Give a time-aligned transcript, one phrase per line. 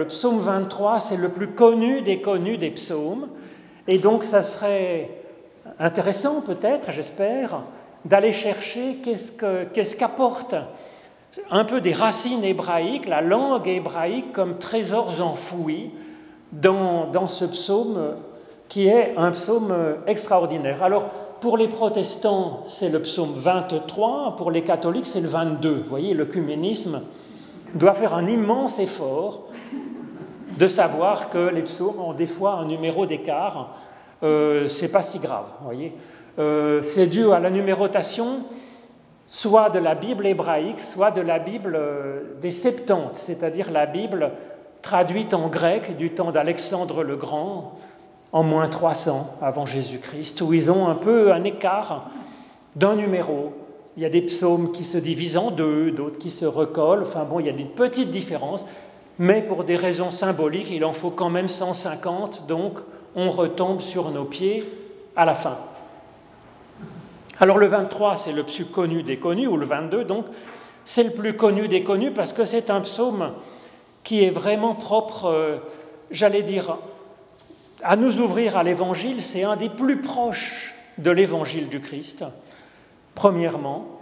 [0.00, 3.28] le psaume 23, c'est le plus connu des connus des psaumes.
[3.86, 5.10] Et donc, ça serait
[5.78, 7.60] intéressant, peut-être, j'espère,
[8.06, 10.54] d'aller chercher qu'est-ce qu'apporte
[11.50, 15.90] un peu des racines hébraïques, la langue hébraïque comme trésors enfouis
[16.50, 18.14] dans, dans ce psaume
[18.68, 19.74] qui est un psaume
[20.06, 20.82] extraordinaire.
[20.82, 21.08] Alors,
[21.42, 25.82] pour les protestants, c'est le psaume 23, pour les catholiques, c'est le 22.
[25.82, 27.02] Vous voyez, l'œcuménisme
[27.74, 29.49] doit faire un immense effort
[30.60, 33.70] de savoir que les psaumes ont des fois un numéro d'écart.
[34.22, 35.94] Euh, c'est pas si grave, voyez.
[36.38, 38.44] Euh, c'est dû à la numérotation
[39.26, 44.32] soit de la Bible hébraïque, soit de la Bible euh, des Septante, c'est-à-dire la Bible
[44.82, 47.78] traduite en grec du temps d'Alexandre le Grand,
[48.32, 52.10] en moins 300 avant Jésus-Christ, où ils ont un peu un écart
[52.76, 53.54] d'un numéro.
[53.96, 57.02] Il y a des psaumes qui se divisent en deux, d'autres qui se recollent.
[57.02, 58.66] Enfin bon, il y a une petite différence,
[59.20, 62.78] mais pour des raisons symboliques, il en faut quand même 150, donc
[63.14, 64.64] on retombe sur nos pieds
[65.14, 65.58] à la fin.
[67.38, 70.24] Alors le 23, c'est le plus connu des connus, ou le 22, donc
[70.86, 73.34] c'est le plus connu des connus parce que c'est un psaume
[74.04, 75.58] qui est vraiment propre, euh,
[76.10, 76.78] j'allais dire,
[77.82, 82.24] à nous ouvrir à l'Évangile, c'est un des plus proches de l'Évangile du Christ.
[83.14, 83.99] Premièrement,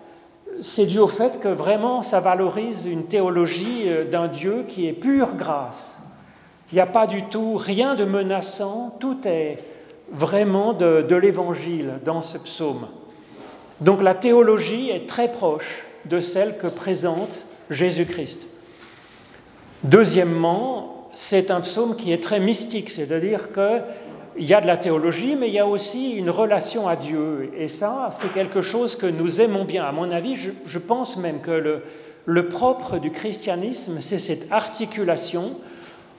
[0.60, 4.92] c'est dû au fait que vraiment ça valorise une théologie euh, d'un Dieu qui est
[4.92, 6.02] pure grâce.
[6.70, 9.58] Il n'y a pas du tout rien de menaçant, tout est
[10.10, 12.88] vraiment de, de l'Évangile dans ce psaume.
[13.80, 18.46] Donc la théologie est très proche de celle que présente Jésus-Christ.
[19.84, 23.52] Deuxièmement, c'est un psaume qui est très mystique, c'est-à-dire
[24.38, 27.50] qu'il y a de la théologie, mais il y a aussi une relation à Dieu.
[27.56, 29.84] Et ça, c'est quelque chose que nous aimons bien.
[29.84, 31.82] À mon avis, je, pense même que
[32.26, 35.56] le, propre du christianisme, c'est cette articulation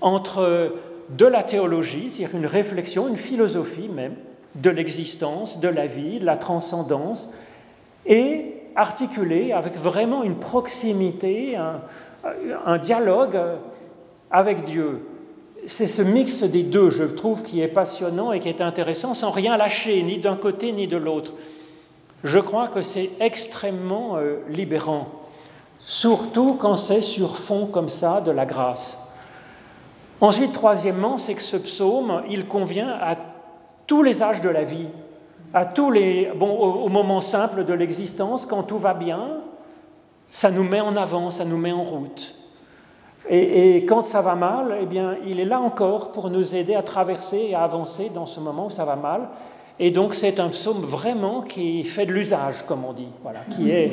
[0.02, 0.73] entre
[1.09, 4.16] de la théologie, c'est-à-dire une réflexion, une philosophie même,
[4.56, 7.34] de l'existence, de la vie, de la transcendance,
[8.06, 13.40] et articulée avec vraiment une proximité, un dialogue
[14.30, 15.06] avec Dieu.
[15.66, 19.31] C'est ce mix des deux, je trouve, qui est passionnant et qui est intéressant, sans
[19.31, 21.34] rien lâcher, ni d'un côté ni de l'autre.
[22.24, 25.08] Je crois que c'est extrêmement euh, libérant,
[25.80, 28.98] surtout quand c'est sur fond comme ça de la grâce.
[30.22, 33.16] Ensuite, troisièmement, c'est que ce psaume, il convient à
[33.88, 34.90] tous les âges de la vie,
[35.53, 39.42] à tous les, bon, au, au moment simple de l'existence, quand tout va bien,
[40.30, 42.36] ça nous met en avant, ça nous met en route.
[43.29, 46.81] Et, quand ça va mal, eh bien, il est là encore pour nous aider à
[46.81, 49.29] traverser et à avancer dans ce moment où ça va mal.
[49.78, 53.69] Et donc, c'est un psaume vraiment qui fait de l'usage, comme on dit, voilà, qui,
[53.69, 53.91] est,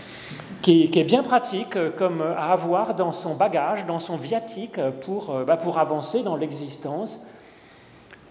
[0.62, 5.58] qui, est bien pratique comme à avoir dans son bagage, dans son viatique pour, bah,
[5.58, 7.26] pour avancer dans l'existence,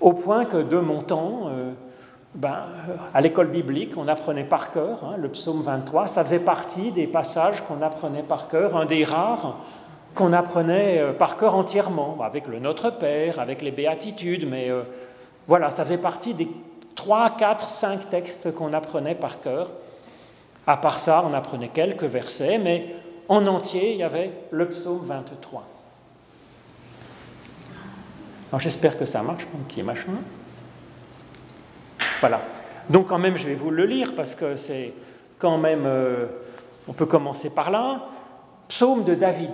[0.01, 1.71] au point que de mon temps, euh,
[2.33, 2.63] ben,
[3.13, 6.07] à l'école biblique, on apprenait par cœur hein, le psaume 23.
[6.07, 9.57] Ça faisait partie des passages qu'on apprenait par cœur, un des rares
[10.15, 14.83] qu'on apprenait euh, par cœur entièrement, avec le Notre Père, avec les béatitudes, mais euh,
[15.47, 16.47] voilà, ça faisait partie des
[16.95, 19.71] 3, 4, 5 textes qu'on apprenait par cœur.
[20.67, 22.95] À part ça, on apprenait quelques versets, mais
[23.27, 25.63] en entier, il y avait le psaume 23.
[28.51, 30.11] Alors j'espère que ça marche, mon petit machin.
[32.19, 32.41] Voilà.
[32.89, 34.93] Donc quand même, je vais vous le lire parce que c'est
[35.39, 36.27] quand même, euh,
[36.87, 38.01] on peut commencer par là.
[38.67, 39.51] Psaume de David.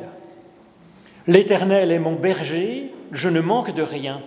[1.28, 4.22] L'Éternel est mon berger, je ne manque de rien.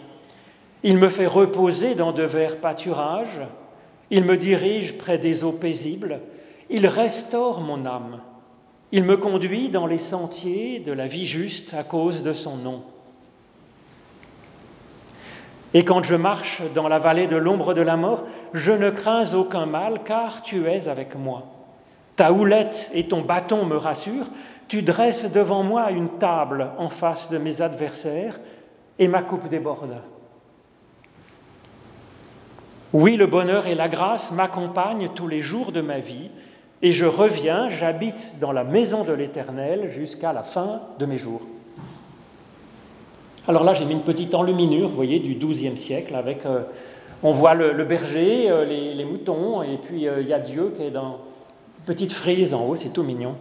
[0.83, 3.41] Il me fait reposer dans de verts pâturages,
[4.11, 6.21] il me dirige près des eaux paisibles,
[6.69, 8.21] il restaure mon âme,
[8.93, 12.83] il me conduit dans les sentiers de la vie juste à cause de son nom.
[15.72, 19.32] Et quand je marche dans la vallée de l'ombre de la mort, je ne crains
[19.34, 21.44] aucun mal, car tu es avec moi.
[22.17, 24.28] Ta houlette et ton bâton me rassurent,
[24.70, 28.38] tu dresses devant moi une table en face de mes adversaires
[29.00, 29.96] et ma coupe déborde.
[32.93, 36.31] Oui, le bonheur et la grâce m'accompagnent tous les jours de ma vie
[36.82, 41.43] et je reviens, j'habite dans la maison de l'Éternel jusqu'à la fin de mes jours.
[43.49, 46.62] Alors là, j'ai mis une petite enluminure, vous voyez, du XIIe siècle, avec, euh,
[47.25, 50.84] on voit le, berger, euh, les, moutons, et puis euh, il y a Dieu qui
[50.84, 51.19] est dans
[51.78, 53.34] une petite frise en haut, c'est tout mignon.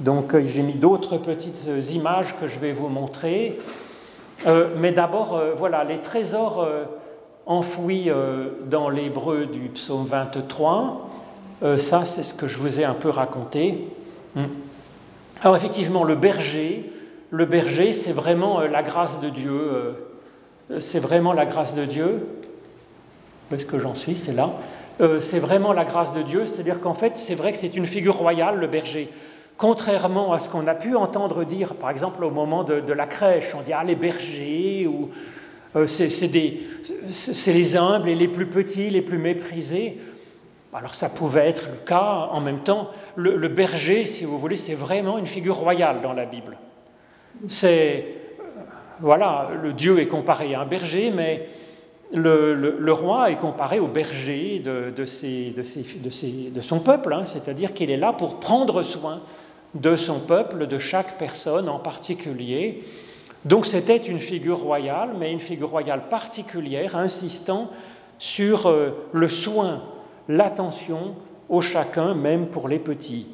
[0.00, 3.58] Donc euh, j'ai mis d'autres petites euh, images que je vais vous montrer.
[4.46, 6.68] Euh, mais d'abord, voilà, les trésors
[7.46, 8.10] enfouis
[8.68, 11.08] dans l'hébreu du psaume 23.
[11.78, 13.88] ça, c'est ce que je vous ai un peu raconté.
[14.34, 14.46] Hmm.
[15.40, 16.92] Alors effectivement, le berger,
[17.30, 19.96] le berger, c'est vraiment la grâce de Dieu.
[20.78, 22.26] C'est vraiment la grâce de Dieu.
[23.50, 24.18] Où est-ce que j'en suis?
[24.18, 24.50] C'est là.
[25.20, 26.44] c'est vraiment la grâce de Dieu.
[26.44, 29.10] C'est-à-dire qu'en fait, c'est vrai que c'est une figure royale, le berger.
[29.56, 33.54] Contrairement à ce qu'on a pu entendre dire, par exemple, au moment de, la crèche,
[33.54, 35.10] on dit Ah, les bergers, ou
[35.76, 39.98] euh, c'est les humbles et les plus petits, les plus méprisés.
[40.74, 42.28] Alors ça pouvait être le cas.
[42.32, 46.24] En même temps, le, berger, si vous voulez, c'est vraiment une figure royale dans la
[46.24, 46.56] Bible.
[47.46, 48.06] C'est
[49.00, 51.48] voilà, le Dieu est comparé à un berger, mais
[52.12, 57.24] le, roi est comparé au berger de, de, son peuple, hein.
[57.24, 59.20] c'est-à-dire qu'il est là pour prendre soin
[59.74, 62.84] de son peuple, de chaque personne en particulier.
[63.44, 67.70] Donc c'était une figure royale, mais une figure royale particulière, insistant
[68.18, 69.82] sur euh, le soin,
[70.28, 71.14] l'attention
[71.48, 73.26] au chacun, même pour les petits.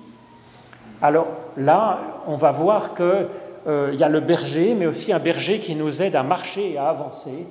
[1.02, 3.28] Alors là, on va voir qu'il
[3.69, 6.78] euh, y a le berger, mais aussi un berger qui nous aide à marcher et
[6.78, 7.46] à avancer.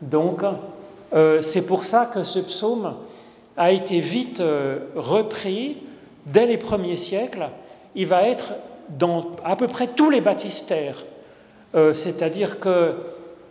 [0.00, 0.42] Donc
[1.12, 2.94] euh, c'est pour ça que ce psaume
[3.56, 4.40] a été vite
[4.94, 5.82] repris
[6.24, 7.48] dès les premiers siècles
[7.98, 8.54] il va être
[8.88, 11.04] dans à peu près tous les baptistères.
[11.74, 12.94] Euh, c'est-à-dire que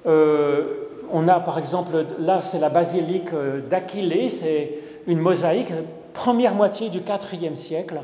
[0.08, 0.64] euh,
[1.12, 5.68] on a par exemple, là c'est la basilique euh, d'Aquilée, c'est une mosaïque,
[6.14, 8.00] première moitié du IVe siècle.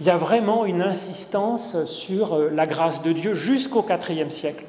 [0.00, 4.64] Il y a vraiment une insistance sur la grâce de Dieu jusqu'au IVe siècle.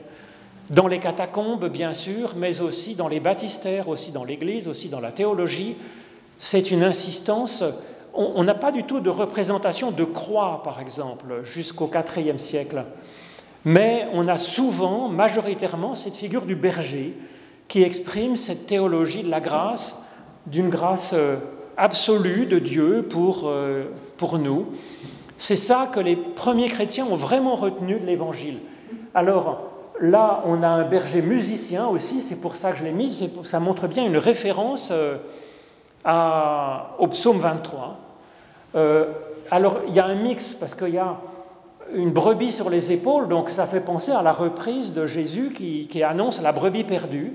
[0.71, 4.99] Dans les catacombes, bien sûr, mais aussi dans les baptistères, aussi dans l'Église, aussi dans
[4.99, 5.75] la théologie,
[6.37, 7.63] c'est une insistance
[8.17, 12.83] on n'a pas du tout de représentation de croix, par exemple, jusqu'au IVe siècle.
[13.65, 17.13] Mais on a souvent, majoritairement, cette figure du berger
[17.67, 20.07] qui exprime cette théologie de la grâce,
[20.45, 21.35] d'une grâce euh,
[21.75, 23.85] absolue de Dieu pour, euh,
[24.17, 24.67] pour nous.
[25.37, 28.59] C'est ça que les premiers chrétiens ont vraiment retenu de l'Évangile.
[29.13, 29.63] Alors
[29.99, 33.59] là, on a un berger musicien aussi, c'est pour ça que je l'ai mis, ça
[33.59, 35.17] montre bien une référence euh,
[36.05, 37.99] à, au psaume 23.
[38.77, 39.11] Euh,
[39.51, 41.17] alors, il y a un mix, parce qu'il y a
[41.93, 46.03] une brebis sur les épaules, donc ça fait penser à la reprise de Jésus qui,
[46.03, 47.33] annonce la brebis perdue,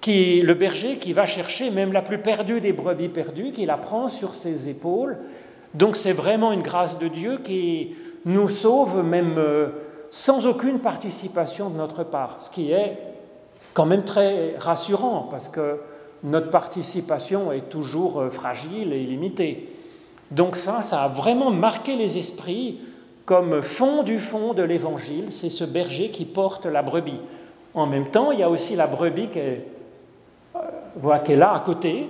[0.00, 3.76] qui le berger qui va chercher même la plus perdue des brebis perdues, qui la
[3.76, 5.16] prend sur ses épaules.
[5.74, 7.94] Donc c'est vraiment une grâce de Dieu qui
[8.24, 9.70] nous sauve même euh,
[10.10, 12.98] sans aucune participation de notre part, ce qui est
[13.72, 15.80] quand même très rassurant parce que
[16.24, 19.81] notre participation est toujours euh, fragile et limitée.
[20.32, 22.78] Donc ça, ça a vraiment marqué les esprits
[23.26, 27.20] comme fond du fond de l'évangile, c'est ce berger qui porte la brebis.
[27.74, 29.66] En même temps, il y a aussi la brebis qui est,
[30.56, 32.06] euh, est là à côté,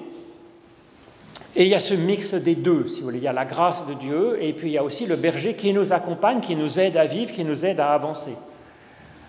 [1.55, 3.19] et il y a ce mix des deux, si vous voulez.
[3.19, 5.55] Il y a la grâce de Dieu, et puis il y a aussi le berger
[5.55, 8.37] qui nous accompagne, qui nous aide à vivre, qui nous aide à avancer.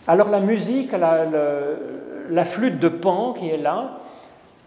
[0.07, 4.02] Alors la musique, la flûte de Pan qui est là,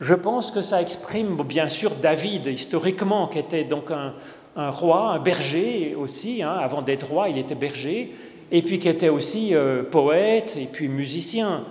[0.01, 5.19] je pense que ça exprime bien sûr David, historiquement, qui était donc un, roi, un
[5.19, 8.15] berger aussi, hein, avant d'être roi, il était berger,
[8.51, 11.65] et puis qui était aussi euh, poète et puis musicien.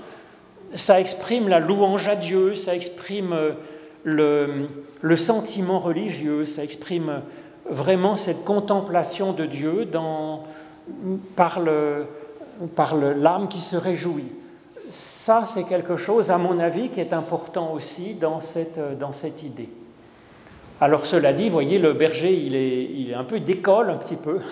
[0.73, 3.51] Ça exprime la louange à Dieu, ça exprime euh,
[4.03, 7.21] le, sentiment religieux, ça exprime
[7.69, 9.87] vraiment cette contemplation de Dieu
[11.35, 14.31] par l'âme qui se réjouit
[14.87, 19.11] ça, c'est quelque chose, à mon avis, qui est important aussi dans cette, euh, dans
[19.11, 19.69] cette idée.
[20.81, 23.97] Alors cela dit, vous voyez, le berger, il est, il est un peu décolle un
[23.97, 24.39] petit peu.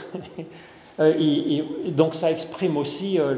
[0.99, 3.33] Euh, donc ça exprime aussi euh,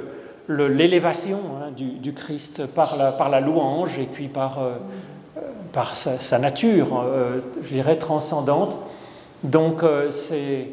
[0.49, 4.59] l'élévation hein, du, Christ par la, par la, louange et puis par,
[5.71, 7.05] par sa, nature,
[7.63, 8.77] je dirais, transcendante.
[9.41, 10.67] Donc c'est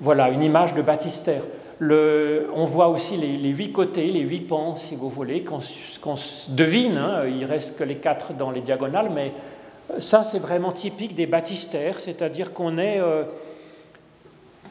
[0.00, 1.42] voilà, une image de baptistère
[1.80, 5.60] on voit aussi les, huit côtés, les huit pans, si vous voulez, qu'on
[6.48, 6.98] devine.
[6.98, 7.26] Hein.
[7.26, 9.32] il reste que les quatre dans les diagonales, mais
[9.98, 13.24] ça, c'est vraiment typique des baptistères, c'est-à-dire qu'on est, euh,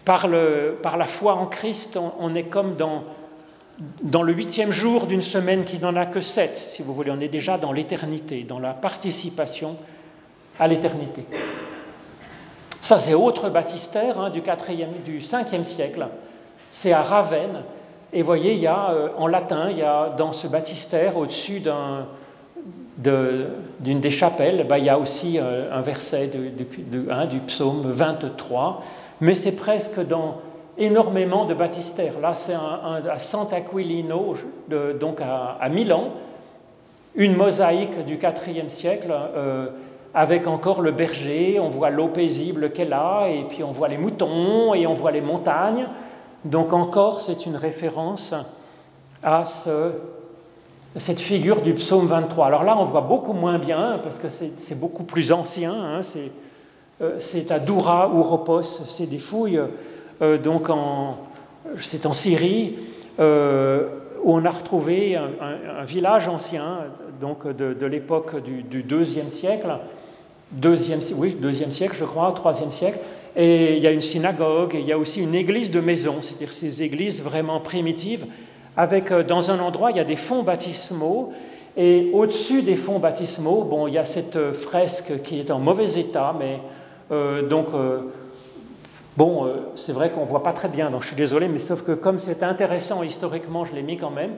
[0.05, 3.03] par, la foi en Christ, on, est comme dans,
[4.01, 7.11] dans le huitième jour d'une semaine qui n'en a que sept, si vous voulez.
[7.11, 9.75] On est déjà dans l'éternité, dans la participation
[10.59, 11.25] à l'éternité.
[12.81, 16.07] Ça, c'est autre baptistère hein, du, 4e, du 5e siècle
[16.69, 17.63] c'est à Ravenne.
[18.11, 21.61] Et voyez, il y a euh, en latin, il y a dans ce baptistère, au-dessus
[22.97, 28.83] d'une des chapelles, bah, il y a aussi euh, un verset du psaume 23,
[29.21, 30.37] mais c'est presque dans
[30.79, 32.19] énormément de baptistères.
[32.21, 34.35] Là, c'est à Sant'Aquilino,
[34.99, 36.11] donc à, Milan,
[37.15, 39.11] une mosaïque du IVe siècle.
[39.11, 39.67] Euh,
[40.11, 43.97] avec encore le berger, on voit l'eau paisible qu'elle a, et puis on voit les
[43.99, 45.87] moutons, et on voit les montagnes.
[46.45, 48.33] Donc encore, c'est une référence
[49.21, 49.43] à
[50.97, 52.47] cette figure du psaume 23.
[52.47, 56.01] Alors là, on voit beaucoup moins bien, parce que c'est beaucoup plus ancien, hein,
[57.01, 59.59] euh, c'est à Doura ou Ropos, c'est des fouilles,
[60.21, 60.69] euh, donc
[61.77, 62.77] c'est en Syrie,
[63.19, 63.89] euh,
[64.23, 66.79] où on a retrouvé un, village ancien,
[67.21, 69.77] donc de, l'époque du, du, deuxième siècle,
[70.51, 72.99] deuxième, oui, deuxième siècle, je crois, troisième siècle,
[73.39, 76.15] et il y a une synagogue, et il y a aussi une église de maison,
[76.21, 78.25] c'est-à-dire ces églises vraiment primitives,
[78.75, 81.31] avec euh, dans un endroit, il y a des fonds baptismaux,
[81.77, 85.59] et au-dessus des fonds baptismaux, bon, il y a cette euh, fresque qui est en
[85.59, 86.59] mauvais état, mais
[87.13, 87.67] euh, donc,
[89.15, 91.81] bon, c'est vrai qu'on ne voit pas très bien, donc je suis désolé, mais sauf
[91.81, 94.31] que comme c'est intéressant historiquement, je l'ai mis quand même.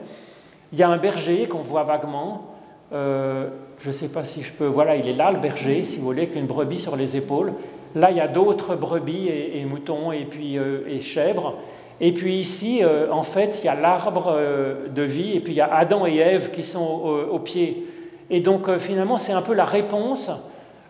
[0.72, 2.52] Il y a un berger qu'on voit vaguement,
[2.92, 3.48] je
[3.86, 6.28] ne sais pas si je peux, voilà, il est là le berger, si vous voulez,
[6.28, 7.52] qu'une brebis sur les épaules.
[7.94, 11.58] Là, il y a d'autres brebis et, moutons et puis et chèvres.
[12.04, 15.52] Et puis ici, euh, en fait, il y a l'arbre euh, de vie et puis
[15.52, 16.84] il y a Adam et Ève qui sont
[17.30, 17.86] au, pied.
[18.28, 20.28] Et donc euh, finalement, c'est un peu la réponse.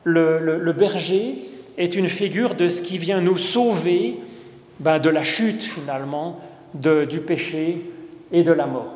[0.04, 1.34] Le, berger
[1.76, 4.20] est une figure de ce qui vient nous sauver
[4.80, 6.40] ben, de la chute finalement,
[6.74, 7.90] du péché
[8.32, 8.94] et de la mort.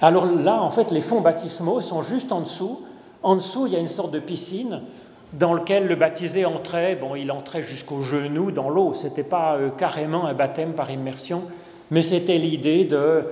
[0.00, 2.78] Alors là, en fait, les fonds baptismaux sont juste en dessous.
[3.24, 4.82] En dessous, il y a une sorte de piscine
[5.32, 9.56] dans lequel le baptisé entrait, bon, il entrait jusqu'au genou dans l'eau, ce n'était pas
[9.56, 11.44] euh, carrément un baptême par immersion,
[11.90, 13.26] mais c'était l'idée de,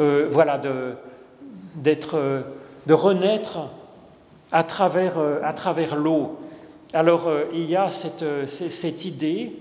[0.00, 0.94] euh, voilà, de,
[2.14, 2.42] euh,
[2.86, 3.58] de renaître
[4.52, 6.38] à travers, à travers l'eau.
[6.92, 9.52] Alors il y a cette, cette, idée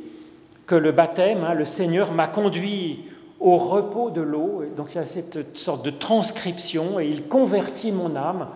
[0.68, 3.06] que le baptême, hein, le Seigneur m'a conduit
[3.40, 7.92] au repos de l'eau, donc il y a cette sorte de transcription et il convertit
[7.92, 8.50] mon âme,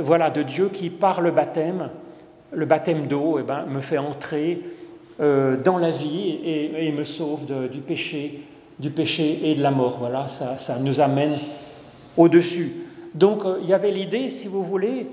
[0.00, 1.90] voilà, de Dieu qui par le baptême
[2.54, 4.60] le baptême d'eau eh ben, me fait entrer
[5.20, 8.40] euh, dans la vie et, me sauve du péché,
[8.78, 9.98] du péché et de la mort.
[10.00, 11.34] Voilà, ça, ça nous amène
[12.16, 12.74] au-dessus.
[13.14, 15.06] Donc euh, il y avait l'idée, si vous voulez,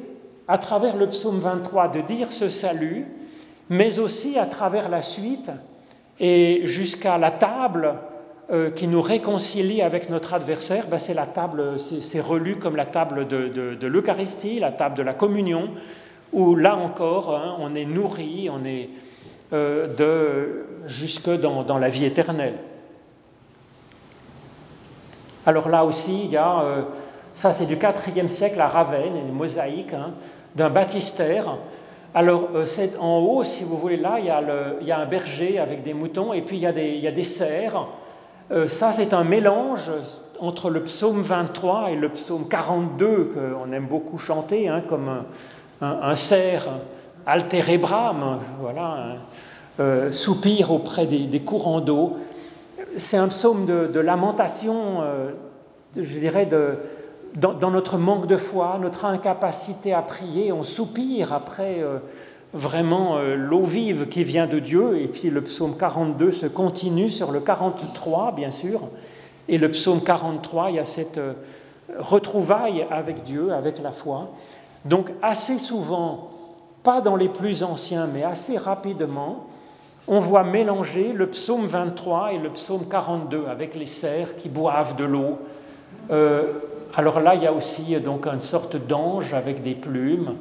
[0.48, 3.06] à travers le psaume 23, de dire ce salut,
[3.70, 5.52] mais aussi à travers la suite
[6.20, 7.96] et jusqu'à la table
[8.52, 12.86] euh, qui nous réconcilie avec notre adversaire, ben, c'est la table, c'est relu comme la
[12.86, 15.70] table de, de l'Eucharistie, la table de la communion,
[16.34, 18.90] où là encore, hein, on est nourri, on est
[19.54, 22.54] euh, jusque dans, la vie éternelle.
[25.46, 26.82] Alors là aussi, il y a, euh,
[27.34, 30.12] ça c'est du IVe siècle à Ravenne, une mosaïque hein,
[30.56, 31.58] d'un baptistère.
[32.14, 32.66] Alors euh,
[33.00, 36.42] en haut, si vous voulez, là, il y, a un berger avec des moutons et
[36.42, 37.88] puis il y a des, il y a des cerfs.
[38.68, 39.92] ça c'est un mélange
[40.40, 45.24] entre le psaume 23 et le psaume 42 qu'on aime beaucoup chanter, hein, comme
[45.82, 46.68] un, cerf
[47.26, 49.16] altérébrame, voilà,
[49.80, 52.18] euh, soupire auprès des, courants d'eau.
[52.96, 55.32] C'est un psaume de, lamentation, euh,
[55.96, 56.48] je dirais,
[57.36, 62.00] dans, notre manque de foi, notre incapacité à prier, on soupire après euh,
[62.54, 65.00] vraiment l'eau vive qui vient de Dieu.
[65.00, 68.82] Et puis le psaume 42 se continue sur le 43, bien sûr.
[69.48, 71.20] Et le psaume 43, il y a cette
[71.98, 74.30] retrouvaille avec Dieu, avec la foi.
[74.86, 76.30] Donc assez souvent,
[76.84, 79.48] pas dans les plus anciens, mais assez rapidement,
[80.08, 84.96] on voit mélanger le psaume 23 et le psaume 42 avec les cerfs qui boivent
[84.96, 85.38] de l'eau.
[86.12, 86.44] Euh,
[86.96, 90.36] alors là, il y a aussi donc une sorte d'ange avec des plumes.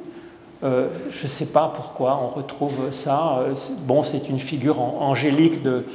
[0.63, 3.39] Euh, je ne sais pas pourquoi on retrouve ça.
[3.39, 3.53] Euh,
[3.85, 5.85] bon, c'est une figure angélique de,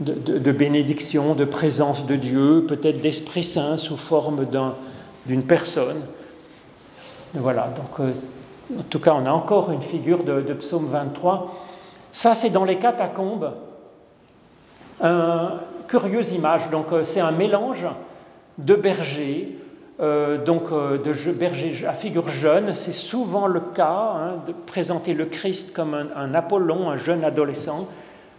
[0.00, 4.46] de, bénédiction, de présence de Dieu, peut-être d'Esprit Saint sous forme
[5.26, 6.02] d'une personne.
[7.34, 8.12] Voilà, donc euh,
[8.78, 11.52] en tout cas, on a encore une figure de, psaume 23.
[12.10, 13.52] Ça, c'est dans les catacombes.
[15.02, 17.86] Une curieuse image, donc euh, c'est un mélange
[18.58, 19.58] de bergers,
[20.00, 22.74] euh, donc de bergers à figure jeune.
[22.74, 27.86] C'est souvent le cas hein, de présenter le Christ comme un, Apollon, un jeune adolescent,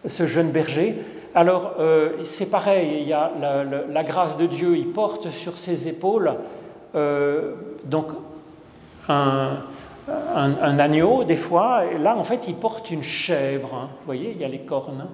[0.08, 0.98] ce jeune berger.
[1.36, 1.76] Alors,
[2.24, 6.34] c'est pareil, il y a la, la, grâce de Dieu, il porte sur ses épaules
[6.96, 8.08] donc
[9.10, 13.70] un, agneau, des fois, et là, en fait, il porte une chèvre.
[13.74, 13.90] Hein.
[14.00, 15.10] Vous voyez, il y a les cornes, hein.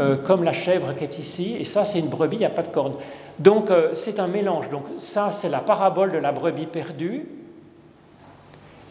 [0.00, 2.50] euh, comme la chèvre qui est ici, et ça, c'est une brebis, il n'y a
[2.50, 2.94] pas de cornes.
[3.38, 4.70] Donc, euh, c'est un mélange.
[4.70, 7.26] Donc, ça, c'est la parabole de la brebis perdue.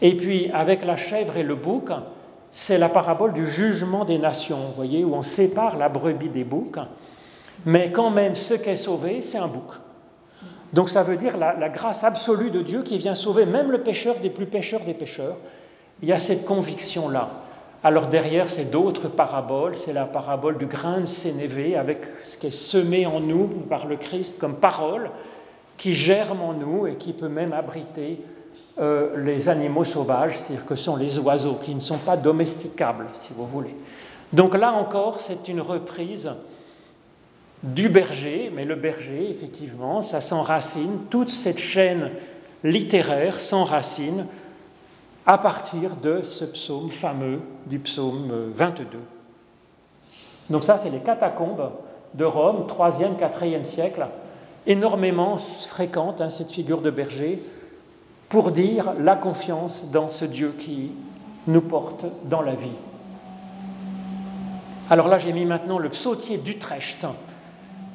[0.02, 1.90] Et puis, avec la chèvre et le bouc,
[2.50, 6.44] c'est la parabole du jugement des nations, vous voyez, où on sépare la brebis des
[6.44, 6.78] boucs.
[7.64, 9.74] Mais quand même, ce qui est sauvé, c'est un bouc.
[10.72, 14.16] Donc ça veut dire la, grâce absolue de Dieu qui vient sauver même le pécheur
[14.22, 15.36] des plus pécheurs des pécheurs.
[16.02, 17.30] Il y a cette conviction-là.
[17.82, 19.74] Alors derrière, c'est d'autres paraboles.
[19.74, 23.86] C'est la parabole du grain de sénévé avec ce qui est semé en nous par
[23.86, 25.10] le Christ comme parole,
[25.76, 28.20] qui germe en nous et qui peut même abriter
[28.78, 33.30] euh, les animaux sauvages, c'est-à-dire que sont les oiseaux, qui ne sont pas domesticables, si
[33.34, 33.74] vous voulez.
[34.32, 36.30] Donc là encore, c'est une reprise
[37.62, 42.10] du berger, mais le berger, effectivement, ça s'enracine, toute cette chaîne
[42.64, 44.26] littéraire s'enracine
[45.26, 48.86] à partir de ce psaume fameux du psaume 22.
[50.48, 51.70] Donc ça, c'est les catacombes
[52.14, 54.06] de Rome, 3e, 4e siècle,
[54.66, 57.42] énormément fréquente, hein, cette figure de berger,
[58.28, 60.92] pour dire la confiance dans ce Dieu qui
[61.46, 62.68] nous porte dans la vie.
[64.88, 67.06] Alors là, j'ai mis maintenant le psautier d'Utrecht.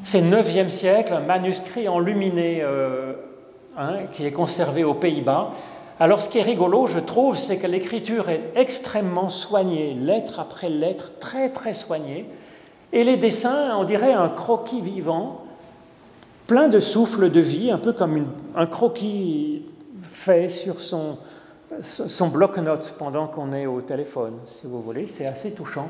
[0.06, 3.14] C'est 9e siècle, un manuscrit enluminé euh,
[3.76, 5.50] hein, qui est conservé aux Pays-Bas.
[6.00, 10.70] Alors ce qui est rigolo, je trouve, c'est que l'écriture est extrêmement soignée, lettre après
[10.70, 12.30] lettre, très très soignée.
[12.94, 15.44] Et les dessins, on dirait un croquis vivant,
[16.46, 19.66] plein de souffle de vie, un peu comme un croquis
[20.04, 21.18] fait sur son,
[21.82, 25.08] son bloc-notes pendant qu'on est au téléphone, si vous voulez.
[25.08, 25.90] C'est assez touchant.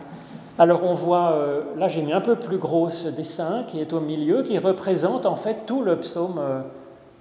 [0.57, 3.91] Alors on voit, euh, là j'ai mis un peu plus gros ce dessin qui est
[3.91, 6.39] au milieu, qui représente en fait tout le psaume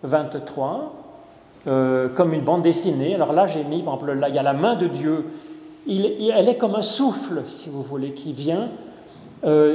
[0.04, 0.94] 23
[1.66, 3.16] euh, euh, comme une bande dessinée.
[3.16, 5.26] Alors là j'ai mis, par exemple, là il y a la main de Dieu.
[5.88, 8.68] elle est comme un souffle, si vous voulez, qui vient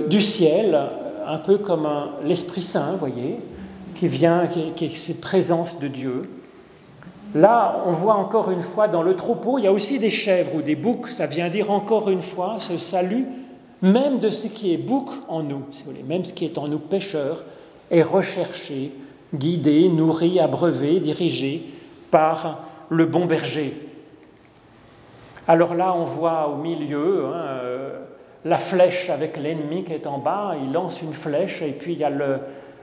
[0.07, 0.79] du ciel,
[1.27, 1.87] un peu comme
[2.23, 3.39] l'Esprit Saint, vous voyez,
[3.93, 6.23] qui vient, qui, est cette présence de Dieu.
[7.35, 10.55] Là, on voit encore une fois dans le troupeau, il y a aussi des chèvres
[10.55, 13.27] ou des boucs, ça vient dire encore une fois ce salut,
[13.81, 16.57] même de ce qui est bouc en nous, si vous voulez, même ce qui est
[16.57, 17.43] en nous pécheurs,
[17.91, 18.91] est recherché,
[19.33, 21.63] guidé, nourri, abreuvé, dirigé
[22.11, 22.59] par
[22.89, 23.73] le bon berger.
[25.47, 27.99] Alors là, on voit au milieu hein, euh,
[28.45, 31.99] la flèche avec l'ennemi qui est en bas, il lance une flèche, et puis il
[31.99, 32.39] y a le,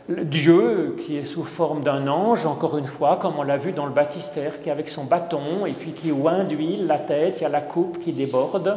[0.09, 3.87] Dieu qui est sous forme d'un ange, encore une fois, comme on l'a vu dans
[3.87, 7.43] le baptistère, qui est avec son bâton, et puis qui oint d'huile la tête, il
[7.43, 8.77] y a la coupe qui déborde,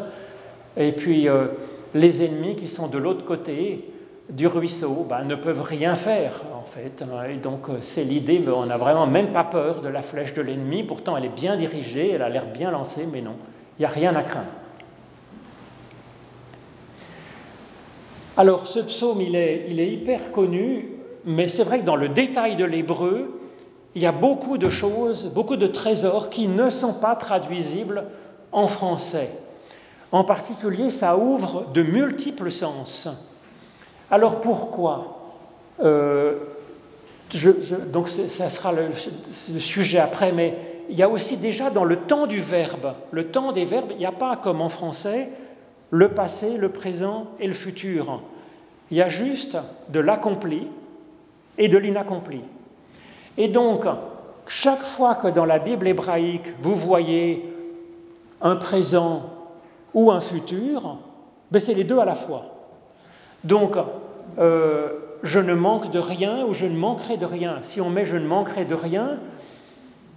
[0.75, 1.47] et puis euh,
[1.93, 3.91] les ennemis qui sont de l'autre côté
[4.29, 7.03] du ruisseau ben, ne peuvent rien faire, en fait.
[7.31, 10.33] Et donc euh, c'est l'idée, mais on n'a vraiment même pas peur de la flèche
[10.33, 13.35] de l'ennemi, pourtant elle est bien dirigée, elle a l'air bien lancée, mais non,
[13.77, 14.51] il n'y a rien à craindre.
[18.37, 20.91] Alors ce psaume, il est, hyper connu,
[21.25, 23.41] mais c'est vrai que dans le détail de l'hébreu,
[23.95, 28.05] il y a beaucoup de choses, beaucoup de trésors qui ne sont pas traduisibles
[28.51, 29.29] en français.
[30.11, 33.07] En particulier, ça ouvre de multiples sens.
[34.09, 35.19] Alors pourquoi
[35.83, 36.37] euh,
[37.87, 38.87] Donc ça sera le,
[39.53, 40.57] le, sujet après, mais
[40.89, 43.97] il y a aussi déjà dans le temps du verbe, le temps des verbes, il
[43.97, 45.29] n'y a pas comme en français
[45.91, 48.21] le passé, le présent et le futur.
[48.91, 49.57] Il y a juste
[49.89, 50.67] de l'accompli
[51.57, 52.41] et de l'inaccompli.
[53.37, 53.85] Et donc,
[54.47, 57.53] chaque fois que dans la Bible hébraïque, vous voyez
[58.41, 59.38] un présent
[59.93, 60.97] ou un futur,
[61.51, 62.45] ben c'est les deux à la fois.
[63.43, 63.75] Donc,
[64.37, 64.89] euh,
[65.23, 67.57] je ne manque de rien ou je ne manquerai de rien.
[67.61, 69.19] Si on met je ne manquerai de rien,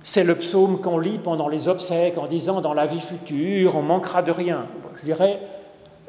[0.02, 3.82] c'est le psaume qu'on lit pendant les obsèques en disant dans la vie future, on
[3.82, 4.66] manquera de rien.
[5.00, 5.40] Je dirais,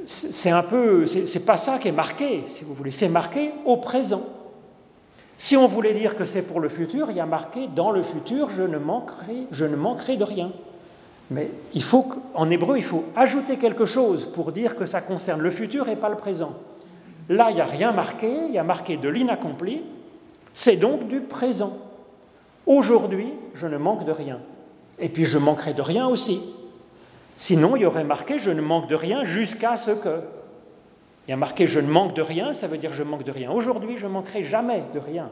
[0.05, 3.77] c'est un peu, c'est pas ça qui est marqué, si vous voulez, c'est marqué au
[3.77, 4.23] présent.
[5.37, 8.03] Si on voulait dire que c'est pour le futur, il y a marqué dans le
[8.03, 10.51] futur, je ne manquerai, je ne manquerai de rien.
[11.31, 11.51] Mais
[12.33, 15.95] en hébreu, il faut ajouter quelque chose pour dire que ça concerne le futur et
[15.95, 16.53] pas le présent.
[17.29, 19.81] Là, il n'y a rien marqué, il y a marqué de l'inaccompli,
[20.53, 21.73] c'est donc du présent.
[22.65, 24.39] Aujourd'hui, je ne manque de rien.
[24.99, 26.41] Et puis je manquerai de rien aussi.
[27.35, 30.21] Sinon, il y aurait marqué je ne manque de rien jusqu'à ce que.
[31.27, 33.31] Il y a marqué je ne manque de rien, ça veut dire je manque de
[33.31, 33.51] rien.
[33.51, 35.29] Aujourd'hui, je manquerai jamais de rien.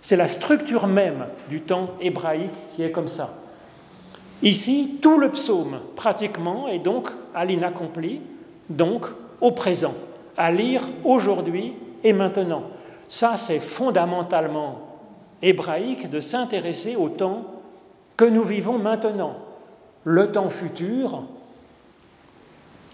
[0.00, 3.34] C'est la structure même du temps hébraïque qui est comme ça.
[4.42, 8.20] Ici, tout le psaume, pratiquement, est donc à l'inaccompli,
[8.68, 9.06] donc
[9.40, 9.94] au présent,
[10.36, 11.74] à lire aujourd'hui
[12.04, 12.62] et maintenant.
[13.08, 14.80] Ça, c'est fondamentalement
[15.42, 17.44] hébraïque de s'intéresser au temps
[18.16, 19.36] que nous vivons maintenant
[20.04, 21.22] le temps futur,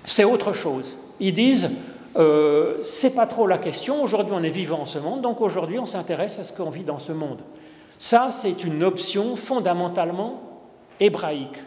[0.05, 0.97] c'est autre chose.
[1.21, 1.71] Ils disent,
[2.17, 5.79] euh, c'est pas trop la question, aujourd'hui on est vivant en ce monde, donc aujourd'hui
[5.79, 7.39] on s'intéresse à ce qu'on vit dans ce monde.
[7.99, 10.43] Ça, c'est une option fondamentalement
[11.05, 11.59] hébraïque.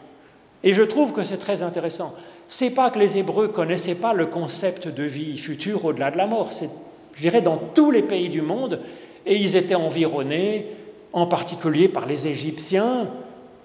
[0.64, 2.14] Et je trouve que c'est très intéressant.
[2.48, 6.28] C'est pas que les Hébreux connaissaient pas le concept de vie future au-delà de la
[6.28, 6.52] mort.
[6.52, 6.70] C'est,
[7.14, 8.80] je dirais, dans tous les pays du monde,
[9.26, 10.68] et ils étaient environnés,
[11.14, 13.08] en particulier par les Égyptiens,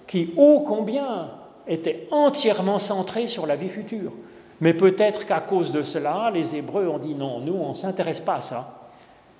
[0.07, 1.29] qui, ô combien,
[1.67, 4.11] était entièrement centré sur la vie future.
[4.59, 8.19] Mais peut-être qu'à cause de cela, les Hébreux ont dit non, nous, on ne s'intéresse
[8.19, 8.91] pas à ça.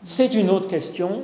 [0.04, 1.22] C'est une autre question,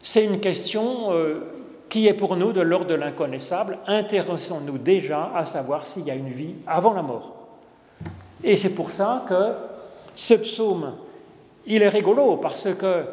[0.00, 1.40] c'est une question euh,
[1.88, 3.78] qui est pour nous de l'ordre de l'inconnaissable.
[3.86, 7.34] Intéressons-nous déjà à savoir s'il y a une vie avant la mort.
[8.42, 9.52] Et c'est pour ça que
[10.14, 10.92] ce psaume,
[11.66, 13.04] il est rigolo parce que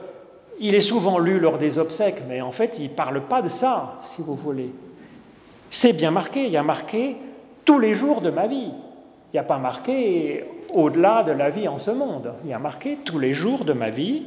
[0.60, 3.49] il est souvent lu lors des obsèques, mais en fait, il ne parle pas de
[3.49, 4.71] ça, si vous voulez.
[5.71, 7.17] C'est bien marqué, il y a marqué
[7.65, 8.69] tous les jours de ma vie.
[8.69, 12.34] Il n'y a pas marqué au-delà de la vie en ce monde.
[12.43, 14.23] Il y a marqué tous les jours de ma vie.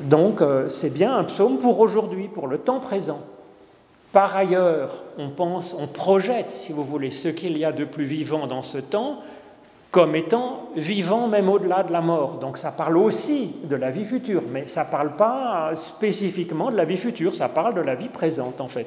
[0.00, 3.20] Donc, euh, c'est bien un psaume pour aujourd'hui, pour le temps présent.
[4.14, 8.04] Par ailleurs, on pense, on projette, si vous voulez, ce qu'il y a de plus
[8.04, 9.18] vivant dans ce temps
[9.90, 12.34] comme étant vivant même au-delà de la mort.
[12.34, 16.76] Donc ça parle aussi de la vie future, mais ça ne parle pas spécifiquement de
[16.76, 18.86] la vie future, ça parle de la vie présente en fait.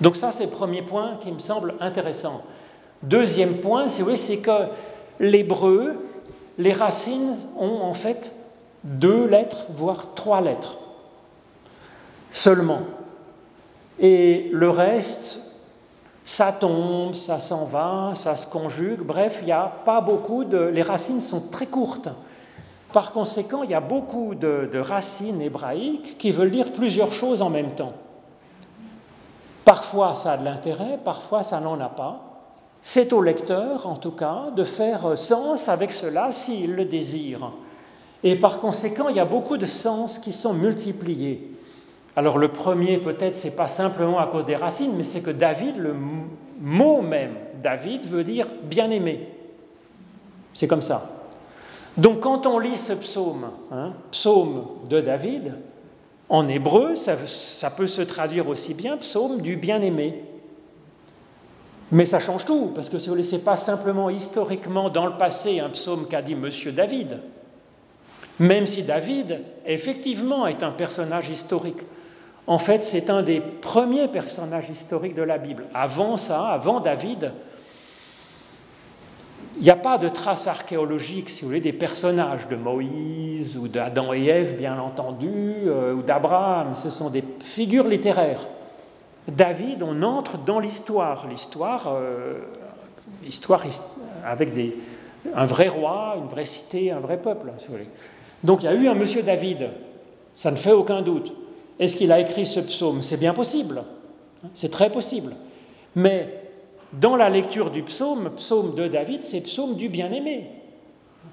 [0.00, 2.42] Donc ça c'est le premier point qui me semble intéressant.
[3.04, 4.66] Deuxième point, c'est que
[5.20, 6.04] l'hébreu,
[6.58, 8.34] les racines ont en fait
[8.82, 10.78] deux lettres, voire trois lettres
[12.34, 12.80] seulement.
[14.00, 15.38] Et le reste,
[16.24, 20.58] ça tombe, ça s'en va, ça se conjugue, bref, il n'y a pas beaucoup de...
[20.58, 22.08] Les racines sont très courtes.
[22.92, 27.50] Par conséquent, il y a beaucoup de, racines hébraïques qui veulent dire plusieurs choses en
[27.50, 27.92] même temps.
[29.64, 32.20] Parfois ça a de l'intérêt, parfois ça n'en a pas.
[32.80, 37.52] C'est au lecteur, en tout cas, de faire sens avec cela s'il le désire.
[38.22, 41.53] Et par conséquent, il y a beaucoup de sens qui sont multipliés.
[42.16, 45.76] Alors le premier, peut-être, c'est pas simplement à cause des racines, mais c'est que David,
[45.78, 45.94] le
[46.60, 49.28] mot même, David veut dire bien-aimé.
[50.52, 51.10] C'est comme ça.
[51.96, 55.56] Donc quand on lit ce psaume, hein, psaume de David,
[56.28, 60.24] en hébreu, ça, peut se traduire aussi bien psaume du bien-aimé.
[61.92, 65.16] Mais ça change tout, parce que si vous ne laissez pas simplement historiquement dans le
[65.18, 67.20] passé un psaume qu'a dit Monsieur David,
[68.38, 71.78] même si David, effectivement, est un personnage historique,
[72.46, 75.64] en fait, c'est un des premiers personnages historiques de la Bible.
[75.72, 77.32] Avant ça, avant David,
[79.56, 83.68] il n'y a pas de traces archéologiques, si vous voulez, des personnages de Moïse ou
[83.68, 85.32] d'Adam et Ève, bien entendu,
[85.66, 86.74] euh, ou d'Abraham.
[86.74, 88.46] Ce sont des figures littéraires.
[89.28, 92.40] David, on entre dans l'histoire, l'histoire, euh,
[94.24, 94.52] avec
[95.34, 97.52] un vrai roi, une vraie cité, un vrai peuple.
[98.42, 99.70] Donc il y a eu un monsieur David,
[100.34, 101.32] ça ne fait aucun doute.
[101.78, 103.02] Est-ce qu'il a écrit ce psaume?
[103.02, 103.82] C'est bien possible,
[104.52, 105.34] c'est très possible.
[105.96, 106.42] Mais
[106.92, 110.50] dans la lecture du psaume, psaume de David, c'est psaume du bien-aimé.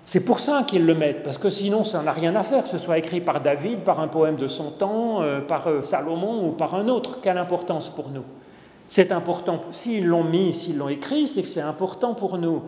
[0.04, 2.70] C'est pour ça qu'ils le mettent, parce que sinon ça n'a rien à faire, que
[2.70, 6.48] ce soit écrit par David, par un poème de son temps, euh, par euh, Salomon
[6.48, 7.20] ou par un autre.
[7.22, 8.24] Quelle importance pour nous?
[8.88, 12.64] C'est important, s'ils l'ont mis, s'ils l'ont écrit, c'est que c'est important pour nous.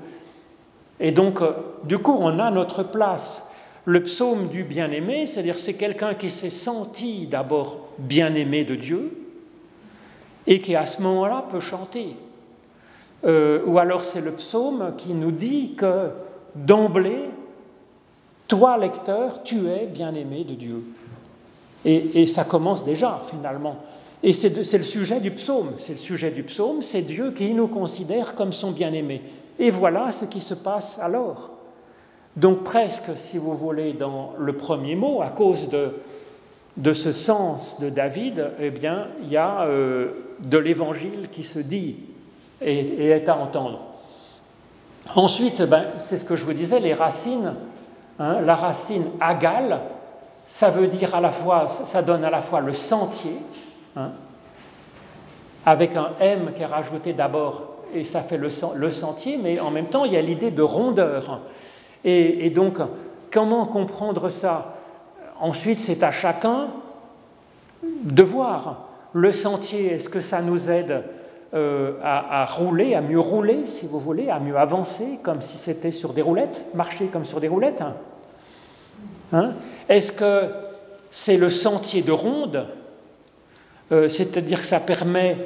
[1.00, 1.54] Et donc, euh,
[1.86, 3.53] du coup, on a notre place.
[3.86, 9.12] Le psaume du bien-aimé, c'est-à-dire c'est quelqu'un qui s'est senti d'abord bien-aimé de Dieu
[10.48, 12.16] et qui à ce moment-là peut chanter.
[13.26, 16.12] Euh, ou alors c'est le psaume qui nous dit que
[16.56, 17.26] d'emblée,
[18.48, 20.84] toi lecteur, tu es bien-aimé de Dieu.
[21.86, 23.78] Et, et, ça commence déjà finalement.
[24.22, 25.72] Et c'est le sujet du psaume.
[25.78, 29.22] C'est le sujet du psaume, c'est Dieu qui nous considère comme son bien-aimé.
[29.60, 31.53] Et voilà ce qui se passe alors.
[32.36, 35.94] Donc presque, si vous voulez, dans le premier mot, à cause de,
[36.78, 41.60] de ce sens de David, eh bien, il y a euh, de l'évangile qui se
[41.60, 41.98] dit
[42.62, 43.80] et, est à entendre.
[45.16, 47.54] Ensuite, ben, c'est ce que je vous disais, les racines.
[48.20, 49.82] Hein, la racine agale,
[50.46, 53.36] ça veut dire à la fois, ça donne à la fois le sentier,
[53.96, 54.12] hein,
[55.66, 59.88] avec un M qui est rajouté d'abord, et ça fait le, sentier, mais en même
[59.88, 61.42] temps, il y a l'idée de rondeur.
[62.04, 62.78] Et, donc,
[63.32, 64.78] comment comprendre ça?
[65.40, 66.68] Ensuite, c'est à chacun
[67.82, 69.94] de voir le sentier.
[69.94, 71.04] Est-ce que ça nous aide
[71.54, 75.92] euh, à, rouler, à mieux rouler, si vous voulez, à mieux avancer, comme si c'était
[75.92, 77.84] sur des roulettes, marcher comme sur des roulettes?
[79.32, 79.54] Hein?
[79.88, 80.42] Est-ce que
[81.10, 82.68] c'est le sentier de ronde?
[83.92, 85.46] Euh, C'est-à-dire que ça permet...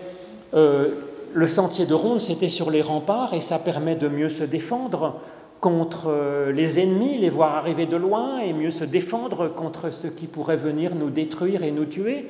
[0.54, 4.43] Euh, le sentier de ronde, c'était sur les remparts et ça permet de mieux se
[4.43, 5.20] défendre
[5.60, 10.10] contre euh, les ennemis, les voir arriver de loin et mieux se défendre contre ceux
[10.10, 12.28] qui pourraient venir nous détruire et nous tuer.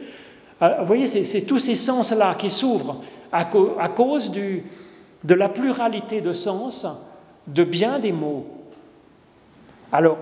[0.61, 6.33] Euh, vous voyez, c'est tous ces sens-là qui s'ouvrent à, cause de la pluralité de
[6.33, 6.87] sens
[7.47, 8.45] de bien des mots.
[9.91, 10.17] Alors,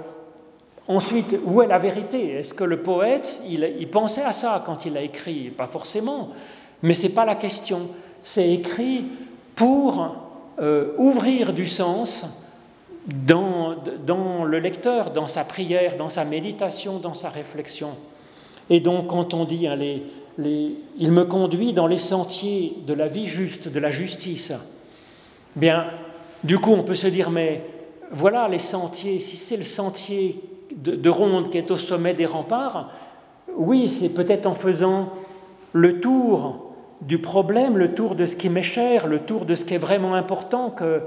[0.88, 2.32] ensuite, où est la vérité?
[2.32, 5.50] Est-ce que le poète, il, pensait à ça quand il a écrit?
[5.50, 6.30] Pas forcément,
[6.82, 7.90] mais ce n'est pas la question.
[8.22, 9.06] C'est écrit
[9.56, 10.16] pour
[10.60, 12.45] euh, ouvrir du sens
[13.08, 13.76] dans,
[14.46, 17.92] le lecteur, dans sa prière, dans sa méditation, dans sa réflexion.
[18.70, 19.78] Et donc quand on dit, hein,
[20.40, 24.54] il me conduit dans les sentiers de la vie juste, de la justice,
[25.56, 25.86] bien,
[26.44, 27.64] du coup on peut se dire, mais
[28.12, 30.42] voilà les sentiers, si c'est le sentier
[30.76, 32.92] de, de Ronde qui est au sommet des remparts,
[33.56, 35.14] oui, c'est peut-être en faisant
[35.74, 39.66] le tour du problème, le tour de ce qui m'est cher, le tour de ce
[39.66, 41.04] qui est vraiment important que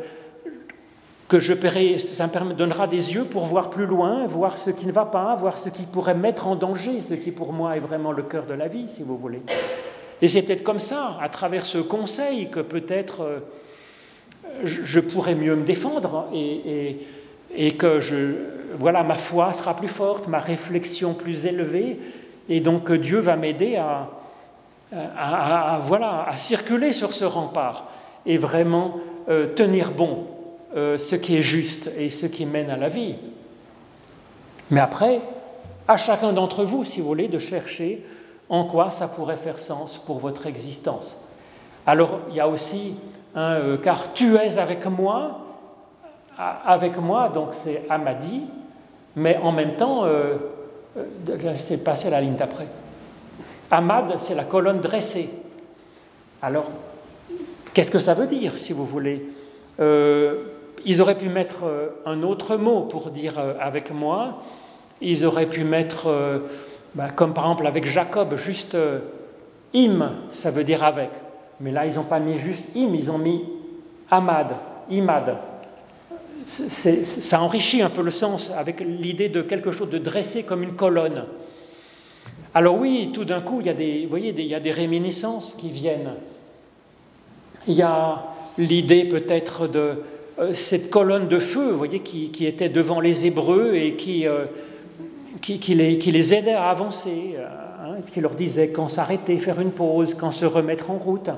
[1.28, 4.86] que je paierai, ça me donnera des yeux pour voir plus loin, voir ce qui
[4.86, 7.80] ne va pas, voir ce qui pourrait mettre en danger, ce qui pour moi est
[7.80, 9.42] vraiment le cœur de la vie, si vous voulez.
[10.22, 13.38] Et c'est peut-être comme ça, à travers ce conseil, que peut-être euh,
[14.64, 18.34] je pourrais mieux me défendre et, que je,
[18.78, 21.98] voilà, ma foi sera plus forte, ma réflexion plus élevée,
[22.48, 24.08] et donc Dieu va m'aider à,
[24.94, 27.84] à, voilà, à circuler sur ce rempart
[28.24, 30.26] et vraiment euh, tenir bon
[30.76, 33.14] euh, ce qui est juste et ce qui mène à la vie.
[34.70, 35.22] Mais après,
[35.86, 38.04] à chacun d'entre vous, si vous voulez, de chercher
[38.50, 41.16] en quoi ça pourrait faire sens pour votre existence.
[41.86, 42.96] Alors, il y a aussi,
[43.34, 45.40] un euh, car tu es avec moi,
[46.36, 48.42] avec moi, donc c'est Amadi,
[49.16, 50.36] mais en même temps, euh,
[50.98, 52.66] euh c'est passé à la ligne d'après.
[53.70, 55.30] Ahmad, c'est la colonne dressée.
[56.42, 56.70] Alors,
[57.72, 59.26] qu'est-ce que ça veut dire, si vous voulez?
[60.84, 64.42] Ils auraient pu mettre euh, un autre mot pour dire euh, avec moi.
[65.00, 66.40] Ils auraient pu mettre, euh,
[66.94, 68.76] bah, comme par exemple avec Jacob, juste
[69.74, 71.10] im, ça veut dire avec.
[71.60, 73.44] Mais là, ils n'ont pas mis juste im, ils ont mis
[74.10, 74.54] amad,
[74.90, 75.36] imad.
[76.46, 80.74] ça enrichit un peu le sens avec l'idée de quelque chose de dressé comme une
[80.74, 81.26] colonne.
[82.54, 85.54] Alors oui, tout d'un coup, il y a des, voyez, il y a des réminiscences
[85.54, 86.14] qui viennent.
[87.66, 88.24] Il y a
[88.56, 90.02] l'idée peut-être de,
[90.54, 94.44] cette colonne de feu, vous voyez, qui, était devant les Hébreux et qui, euh,
[95.40, 97.46] qui, les, aidait à avancer, euh,
[97.80, 101.30] hein, qui leur disait quand s'arrêter, faire une pause, quand se remettre en route.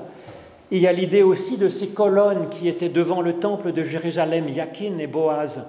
[0.69, 4.49] il y a l'idée aussi de ces colonnes qui étaient devant le temple de Jérusalem,
[4.49, 5.65] Yakin et Boaz,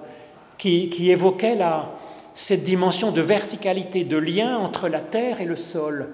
[0.57, 1.91] qui, qui évoquaient la,
[2.35, 6.09] cette dimension de verticalité, de lien entre la terre et le sol,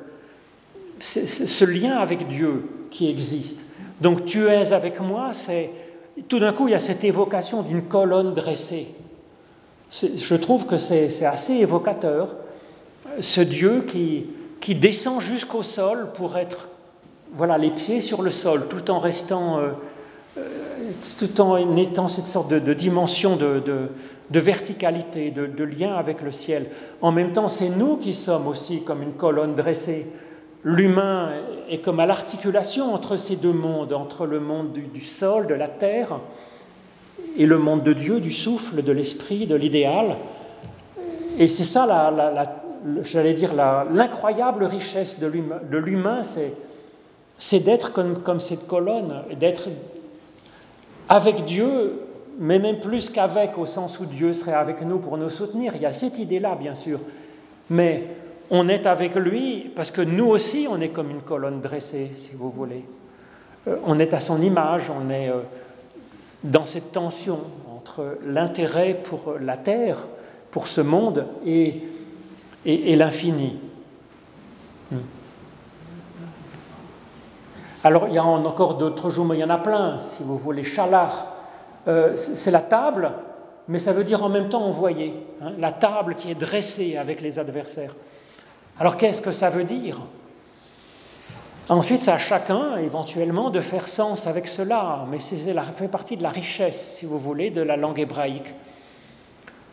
[1.00, 3.68] ce lien avec Dieu qui existe.
[4.02, 5.70] Donc tu es avec moi, c'est
[6.28, 8.88] tout d'un coup, il y a cette évocation d'une colonne dressée.
[9.92, 12.36] Je trouve que c'est assez évocateur,
[13.20, 14.28] ce Dieu qui,
[14.62, 16.70] qui descend jusqu'au sol pour être,
[17.34, 19.70] voilà, les pieds sur le sol, tout en restant, euh,
[20.38, 20.42] euh,
[21.18, 23.64] tout en étant cette sorte de, dimension de,
[24.30, 26.68] de, verticalité, de, lien avec le ciel.
[27.02, 30.08] En même temps, c'est nous qui sommes aussi comme une colonne dressée
[30.64, 31.34] l'humain
[31.70, 35.68] est comme à l'articulation entre ces deux mondes, entre le monde du, sol, de la
[35.68, 36.20] terre,
[37.38, 40.18] et le monde de Dieu, du souffle, de l'esprit, de l'idéal.
[41.38, 42.62] Et c'est ça, la,
[43.04, 49.70] j'allais dire, l'incroyable richesse de l'humain, c'est d'être comme, comme, cette colonne, d'être
[51.08, 52.02] avec Dieu,
[52.38, 55.76] mais même plus qu'avec, au sens où Dieu serait avec nous pour nous soutenir.
[55.76, 57.00] Il y a cette idée-là, bien sûr.
[57.70, 58.06] Mais
[58.52, 62.32] on est avec lui parce que nous aussi, on est comme une colonne dressée, si
[62.36, 62.86] vous voulez.
[63.68, 65.42] Euh, on est à son image, on est euh,
[66.44, 67.40] dans cette tension
[67.76, 69.98] entre l'intérêt pour la terre,
[70.52, 71.84] pour ce monde, et,
[72.66, 73.60] l'infini.
[74.92, 74.98] Hmm.
[77.84, 80.38] Alors, il y a encore d'autres jours, mais il y en a plein, si vous
[80.38, 80.64] voulez.
[80.64, 81.36] Chalar,
[81.88, 83.12] euh, c'est la table,
[83.70, 85.14] mais ça veut dire en même temps envoyer.
[85.42, 87.94] Hein, la table qui est dressée avec les adversaires.
[88.80, 90.00] Alors qu'est-ce que ça veut dire?
[91.68, 95.36] Ensuite, c'est à chacun éventuellement de faire sens avec cela, mais ça
[95.74, 98.54] fait partie de la richesse, si vous voulez, de la langue hébraïque.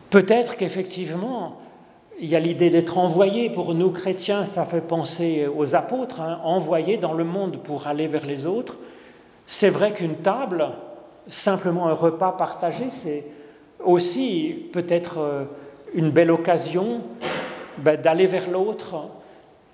[0.09, 1.57] Peut-être qu'effectivement,
[2.19, 6.39] il y a l'idée d'être envoyé pour nous chrétiens, ça fait penser aux apôtres, hein,
[6.43, 8.77] envoyés dans le monde pour aller vers les autres.
[9.45, 10.67] C'est vrai qu'une table,
[11.27, 13.23] simplement un repas partagé, c'est
[13.83, 15.45] aussi peut-être euh,
[15.93, 17.01] une belle occasion
[17.79, 19.07] ben, d'aller vers l'autre,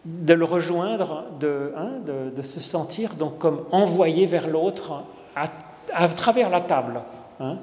[0.06, 5.04] de le rejoindre, hein, de, se sentir donc comme envoyé vers l'autre
[5.36, 7.02] à, travers la table.
[7.40, 7.58] Hein.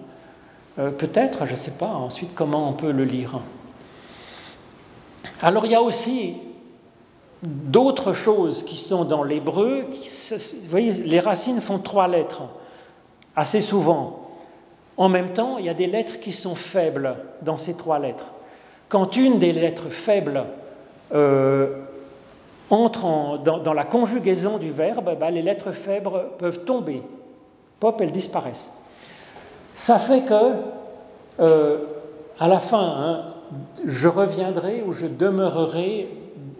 [0.78, 3.40] Euh, peut-être, je ne sais pas ensuite comment on peut le lire.
[5.42, 6.36] Alors il y a aussi
[7.42, 9.86] d'autres choses qui sont dans l'hébreu.
[9.88, 12.42] Vous voyez, les racines font trois lettres,
[13.36, 14.30] assez souvent.
[14.96, 18.26] En même temps, il y a des lettres qui sont faibles dans ces trois lettres.
[18.90, 20.44] Quand une des lettres faibles
[21.14, 21.76] euh,
[22.70, 27.02] entre dans, la conjugaison du verbe, bah, les lettres faibles peuvent tomber.
[27.78, 28.72] Pop, elles disparaissent.
[29.72, 30.54] Ça fait que
[31.38, 31.78] euh,
[32.40, 33.24] à la fin, hein,
[33.84, 36.08] je reviendrai ou je demeurerai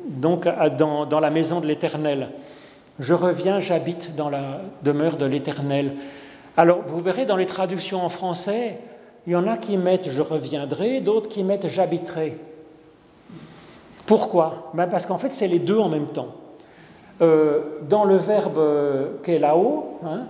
[0.07, 2.31] donc dans la maison de l'Éternel.
[3.01, 5.97] Je reviens, j'habite dans la demeure de l'Éternel.
[6.57, 8.79] Alors, vous verrez dans les traductions en français,
[9.27, 12.39] il y en a qui mettent je reviendrai, d'autres qui mettent j'habiterai.
[14.07, 14.71] Pourquoi?
[14.75, 16.35] Ben Parce qu'en fait, c'est les deux en même temps.
[17.21, 18.61] Euh, dans le verbe
[19.23, 20.23] qui est là-haut, hein,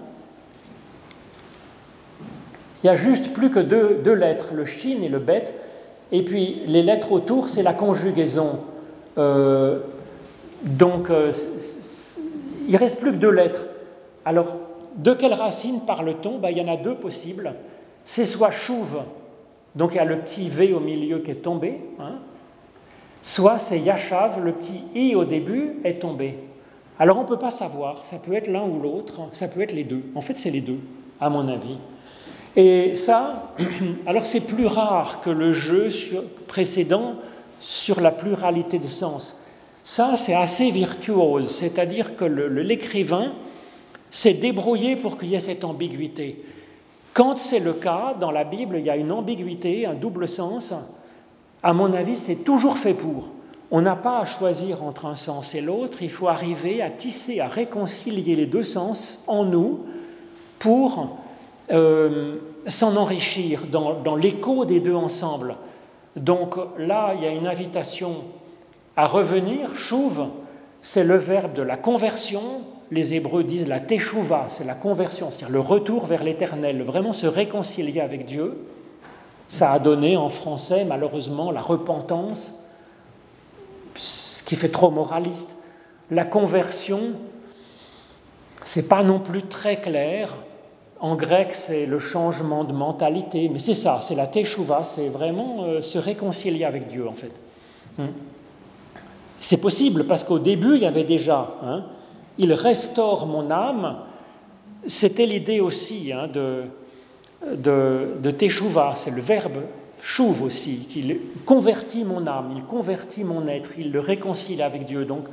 [2.83, 5.45] il y a juste plus que deux, lettres, le shin et le bet,
[6.13, 8.61] et puis les lettres autour, c'est la conjugaison.
[9.19, 9.81] Euh,
[10.63, 11.33] donc, euh,
[12.69, 13.63] il reste plus que deux lettres.
[14.25, 14.57] Alors,
[14.97, 16.39] de quelle racine parle-t-on?
[16.39, 17.55] Ben, Il y en a deux possibles.
[18.13, 19.03] C'est soit chouve,
[19.77, 22.19] donc il y a le petit V au milieu qui est tombé, hein,
[23.23, 26.37] soit c'est yashav, le petit I au début est tombé.
[26.99, 29.71] Alors on ne peut pas savoir, ça peut être l'un ou l'autre, ça peut être
[29.71, 30.03] les deux.
[30.17, 30.81] En fait, c'est les deux,
[31.21, 31.79] à mon avis.
[32.57, 33.55] Et ça,
[34.09, 35.93] alors c'est plus rare que le jeu
[36.49, 37.15] précédent
[37.61, 39.41] sur la pluralité de sens.
[39.85, 43.35] Ça, c'est assez virtuose, c'est-à-dire que l'écrivain
[44.11, 46.43] s'est débrouillé pour qu'il y ait cette ambiguïté.
[47.15, 50.73] Quand c'est le cas, dans la Bible, il y a une ambiguïté, un double sens.
[51.63, 53.31] À mon avis, c'est toujours fait pour.
[53.73, 57.41] On n'a pas à choisir entre un sens et l'autre, il faut arriver à tisser,
[57.41, 59.81] à réconcilier les deux sens en nous
[60.59, 61.19] pour
[61.71, 65.55] euh, s'en enrichir dans, l'écho des deux ensemble.
[66.17, 68.25] Donc là, il y a une invitation
[68.97, 69.77] à revenir.
[69.77, 70.27] Chouve,
[70.81, 72.63] c'est le verbe de la conversion.
[72.91, 77.27] Les Hébreux disent la teshuva, c'est la conversion, c'est le retour vers l'éternel, vraiment se
[77.27, 78.59] réconcilier avec Dieu.
[79.49, 82.67] Ça a donné en français, malheureusement, la repentance
[83.95, 85.59] ce qui fait trop moraliste.
[86.11, 87.13] La conversion,
[88.65, 90.35] c'est pas non plus très clair.
[91.01, 95.65] En grec, c'est le changement de mentalité, mais c'est ça, c'est la teshuva, c'est vraiment
[95.65, 97.33] euh, se réconcilier avec Dieu en fait.
[97.97, 98.09] Hmm.
[99.39, 101.85] C'est possible parce qu'au début, il y avait déjà, hein,
[102.39, 103.99] il restaure mon âme.
[104.87, 106.65] C'était l'idée aussi hein, de,
[107.57, 109.63] de, teshuva, c'est le verbe
[110.03, 115.05] chouve aussi, qu'il convertit mon âme, il convertit mon être, il le réconcilie avec Dieu.
[115.05, 115.25] Donc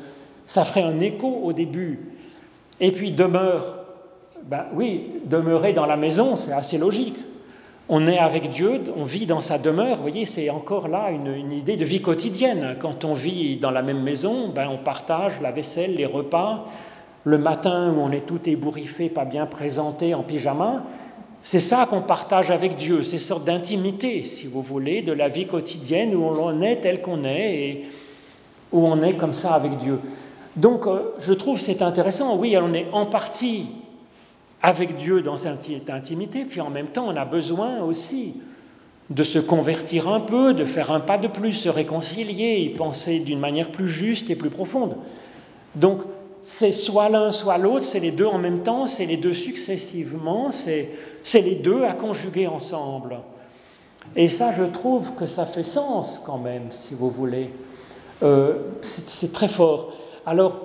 [0.45, 2.12] ça ferait un écho au début.
[2.79, 3.86] Et puis demeure,
[4.43, 7.17] ben oui, demeurer dans la maison, c'est assez logique.
[7.89, 11.54] On est avec Dieu, on vit dans sa demeure, vous voyez, c'est encore là une,
[11.54, 12.76] idée de vie quotidienne.
[12.80, 16.65] Quand on vit dans la même maison, ben on partage la vaisselle, les repas.
[17.23, 20.84] Le matin où on est tout ébouriffé, pas bien présenté, en pyjama,
[21.41, 25.47] c'est ça qu'on partage avec Dieu, ces sortes d'intimité, si vous voulez, de la vie
[25.47, 27.86] quotidienne où on est tel qu'on est et
[28.73, 30.02] où on est comme ça avec Dieu.
[30.58, 32.36] Donc, euh, je trouve c'est intéressant.
[32.36, 33.67] Oui, on est en partie
[34.67, 38.41] avec Dieu dans cette intimité, puis en même temps, on a besoin aussi
[39.10, 43.19] de se convertir un peu, de faire un pas de plus, se réconcilier, y penser
[43.19, 44.97] d'une manière plus juste et plus profonde.
[45.73, 46.01] Donc,
[46.41, 50.51] c'est soit l'un, soit l'autre, c'est les deux en même temps, c'est les deux successivement,
[50.51, 50.89] c'est
[51.36, 53.19] les deux à conjuguer ensemble.
[54.17, 57.51] Et ça, je trouve que ça fait sens quand même, si vous voulez.
[58.21, 59.93] Euh, c'est très fort.
[60.25, 60.60] Alors,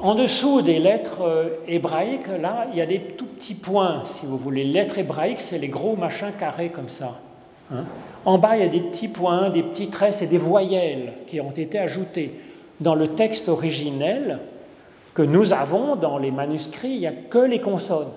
[0.00, 4.26] en dessous des lettres euh, hébraïques, là, il y a des tout petits points, si
[4.26, 4.64] vous voulez.
[4.64, 7.20] Les lettres hébraïques, c'est les gros machins carrés comme ça.
[7.72, 7.84] Hein.
[8.24, 11.40] En bas, il y a des petits points, des petits traits, c'est des voyelles qui
[11.40, 12.34] ont été ajoutées.
[12.80, 14.40] Dans le texte originel
[15.14, 18.12] que nous avons dans les manuscrits, il n'y a que les consonnes.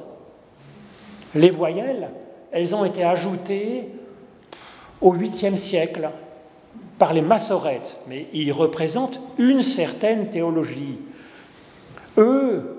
[1.35, 2.09] Les voyelles,
[2.51, 3.89] elles ont été ajoutées
[4.99, 6.09] au 8e siècle
[6.97, 10.97] par les massorètes, mais ils représentent une certaine théologie.
[12.17, 12.77] Eux,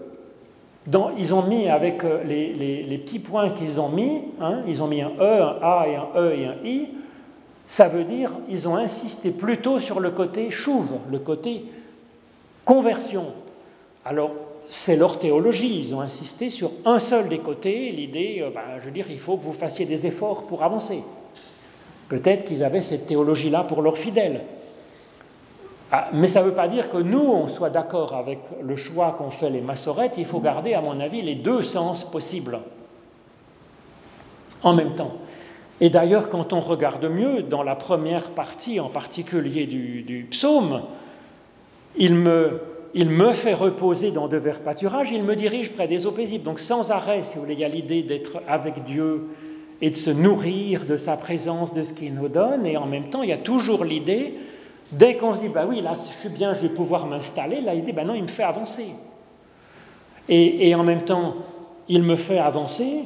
[1.17, 5.03] ils ont mis avec euh, les, petits points qu'ils ont mis, hein, ils ont mis
[5.03, 6.89] un E, un A et un E et un I,
[7.67, 11.65] ça veut dire ils ont insisté plutôt sur le côté chouve, le côté
[12.65, 13.27] conversion.
[14.05, 14.31] Alors,
[14.69, 15.81] c'est leur théologie.
[15.81, 19.19] Ils ont insisté sur un seul des côtés, l'idée, euh, ben, je veux dire, il
[19.19, 21.03] faut que vous fassiez des efforts pour avancer.
[22.09, 24.45] Peut-être qu'ils avaient cette théologie-là pour leurs fidèles.
[25.91, 29.15] Ah, mais ça ne veut pas dire que nous, on soit d'accord avec le choix
[29.17, 30.19] qu'ont fait les massorettes.
[30.19, 32.59] Il faut garder, à mon avis, les deux sens possibles
[34.63, 35.13] en même temps.
[35.81, 40.83] Et d'ailleurs, quand on regarde mieux, dans la première partie en particulier du, psaume,
[41.97, 42.61] il me
[42.95, 46.45] il me fait reposer dans de verts pâturages, il me dirige près des eaux paisibles.
[46.45, 49.29] Donc sans arrêt, si vous voulez, il y a l'idée d'être avec Dieu
[49.83, 53.11] et de se nourrir de sa présence, de ce qu'il nous donne, et en même
[53.11, 54.35] temps, il y a toujours l'idée,
[54.93, 57.75] dès qu'on se dit, bah oui, là, je suis bien, je vais pouvoir m'installer, là,
[57.75, 58.87] l'idée, bah non, il me fait avancer.
[60.29, 61.37] Et, en même temps,
[61.89, 63.05] il me fait avancer,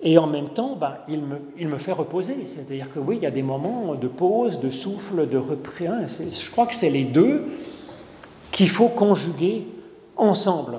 [0.00, 2.46] Et en même temps, ben, il, me, il, me, fait reposer.
[2.46, 5.86] C'est-à-dire que oui, il y a des moments de pause, de souffle, de repris.
[5.86, 7.44] Je crois que c'est les deux
[8.50, 9.66] qu'il faut conjuguer
[10.16, 10.78] ensemble.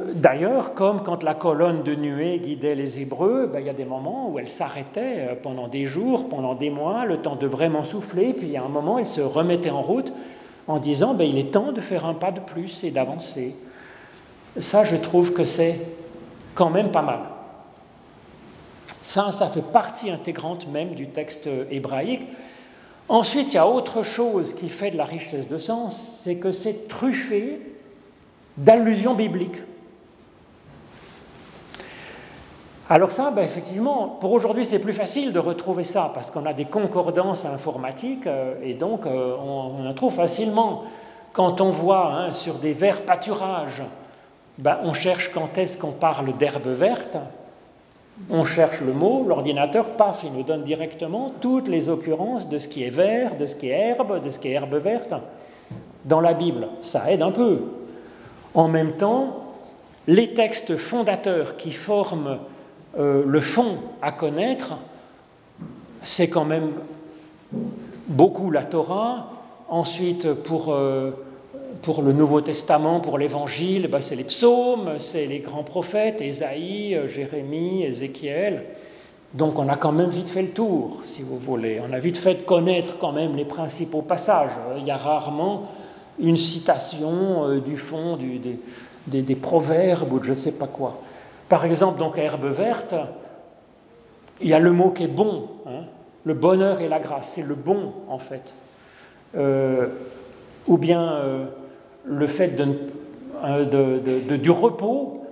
[0.00, 3.84] D'ailleurs, comme quand la colonne de nuée guidait les Hébreux, ben, il y a des
[3.84, 7.84] moments où elle s'arrêtait euh, pendant des jours, pendant des mois, le temps de vraiment
[7.84, 10.10] souffler, puis il y a un moment, elle se remettait en route
[10.66, 13.54] en disant ben, il est temps de faire un pas de plus et d'avancer.
[14.58, 15.78] Ça, je trouve que c'est
[16.54, 17.20] quand même pas mal.
[19.02, 22.26] Ça, ça fait partie intégrante même du texte hébraïque.
[23.08, 26.52] Ensuite, il y a autre chose qui fait de la richesse de sens, c'est que
[26.52, 27.60] c'est truffé
[28.56, 29.60] d'allusions bibliques.
[32.92, 36.52] Alors ça, ben, effectivement, pour aujourd'hui, c'est plus facile de retrouver ça parce qu'on a
[36.52, 40.82] des concordances informatiques euh, et donc euh, on, en trouve facilement.
[41.32, 43.84] Quand on voit hein, sur des verts pâturages,
[44.58, 47.16] ben, on cherche quand est-ce qu'on parle d'herbe verte,
[48.28, 52.66] on cherche le mot, l'ordinateur, paf, il nous donne directement toutes les occurrences de ce
[52.66, 55.14] qui est vert, de ce qui est herbe, de ce qui est herbe verte
[56.06, 56.66] dans la Bible.
[56.80, 57.66] Ça aide un peu.
[58.52, 59.44] En même temps,
[60.08, 62.40] les textes fondateurs qui forment
[62.98, 64.74] euh, le fond à connaître,
[66.02, 66.72] c'est quand même
[68.08, 69.30] beaucoup la Torah.
[69.68, 71.12] Ensuite, pour, euh,
[71.82, 77.00] pour le Nouveau Testament, pour l'Évangile, bah, c'est les psaumes, c'est les grands prophètes, Ésaïe,
[77.08, 78.64] Jérémie, Ézéchiel.
[79.32, 81.80] Donc on a quand même vite fait le tour, si vous voulez.
[81.88, 84.50] On a vite fait connaître quand même les principaux passages.
[84.78, 85.68] Il y a rarement
[86.18, 88.40] une citation euh, du fond du,
[89.06, 91.00] des, des, proverbes ou de je ne sais pas quoi.
[91.50, 92.94] Par exemple, donc herbe verte,
[94.40, 95.82] il y a le mot qui est bon, hein.
[96.22, 98.54] le bonheur et la grâce, c'est le bon en fait.
[99.36, 99.88] Euh,
[100.68, 101.46] ou bien euh,
[102.04, 105.24] le fait de, du repos,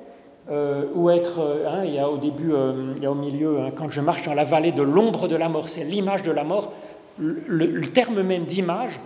[0.50, 1.38] euh, ou être,
[1.68, 2.52] hein, il y a au début,
[2.96, 5.36] il y a au milieu, hein, quand je marche dans la vallée de l'ombre de
[5.36, 6.72] la mort, c'est l'image de la mort,
[7.20, 8.98] le terme même d'image,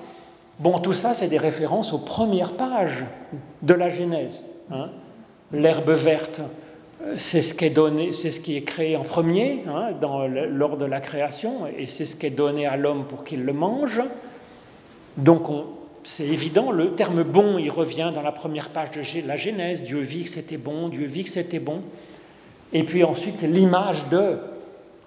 [0.60, 3.04] bon, tout ça, c'est des références aux premières pages
[3.60, 4.46] de la Genèse.
[5.52, 6.40] L'herbe verte,
[7.16, 10.76] c'est ce qui est donné, c'est ce qui est créé en premier hein, dans, lors
[10.76, 14.00] de la création, et c'est ce qui est donné à l'homme pour qu'il le mange.
[15.16, 15.48] Donc
[16.04, 19.82] c'est évident, le terme bon, il revient dans la première page de la Genèse.
[19.82, 21.82] Dieu vit que c'était bon, Dieu vit que c'était bon.
[22.72, 24.38] Et puis ensuite, c'est l'image de.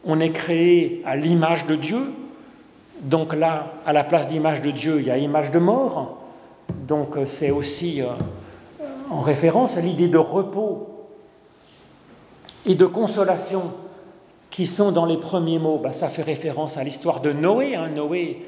[0.06, 2.00] On est créé à l'image de Dieu.
[3.02, 6.22] Donc là, à la place d'image de Dieu, il y a image de mort.
[6.88, 8.06] Donc c'est aussi euh,
[9.10, 10.95] en référence à l'idée de repos
[12.66, 13.72] et de consolation
[14.50, 17.76] qui sont dans les premiers mots, bah, ça fait référence à l'histoire de Noé.
[17.76, 17.90] Hein.
[17.90, 18.42] Noé,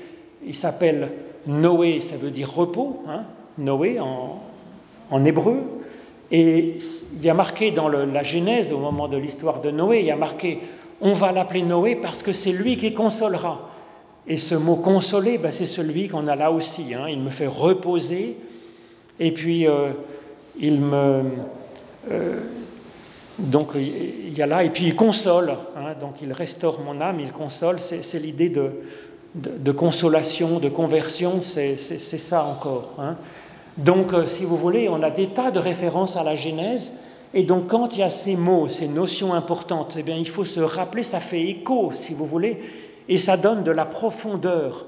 [0.45, 1.11] il s'appelle
[1.45, 3.23] Noé, ça veut dire repos, hein.
[3.57, 5.61] Noé en, hébreu.
[6.31, 6.77] Et
[7.13, 10.11] il y a marqué dans la Genèse, au moment de l'histoire de Noé, il y
[10.11, 10.59] a marqué
[11.01, 13.69] on va l'appeler Noé parce que c'est lui qui consolera.
[14.27, 16.93] Et ce mot consoler, bah, c'est celui qu'on a là aussi.
[16.93, 17.05] Hein.
[17.09, 18.37] Il me fait reposer
[19.19, 19.91] et puis euh,
[20.59, 21.23] il me.
[22.11, 22.39] Euh,
[23.39, 27.19] donc il y a là, et puis il console, hein, donc il restaure mon âme,
[27.19, 28.81] il console, c'est l'idée de,
[29.35, 32.95] de, consolation, de conversion, c'est ça encore.
[32.99, 33.15] Hein.
[33.77, 36.93] Donc euh, si vous voulez, on a des tas de références à la Genèse,
[37.33, 40.45] et donc quand il y a ces mots, ces notions importantes, eh bien il faut
[40.45, 42.59] se rappeler, ça fait écho, si vous voulez,
[43.07, 44.87] et ça donne de la profondeur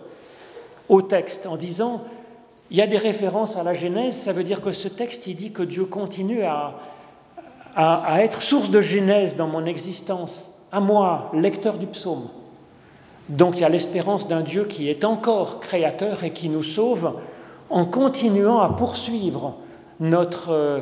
[0.88, 2.04] au texte en disant,
[2.72, 5.36] il y a des références à la Genèse, ça veut dire que ce texte, il
[5.36, 6.80] dit que Dieu continue à
[7.76, 12.28] à, être source de genèse dans mon existence, à moi, lecteur du psaume.
[13.30, 17.16] Donc il y a l'espérance d'un Dieu qui est encore créateur et qui nous sauve
[17.70, 19.56] en continuant à poursuivre
[20.00, 20.82] notre, euh,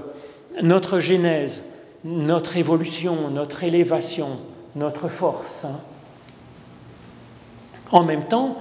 [0.64, 1.64] notre genèse,
[2.06, 4.38] notre évolution, notre élévation,
[4.76, 5.66] notre force.
[5.66, 5.80] Hein.
[7.92, 8.58] En même temps,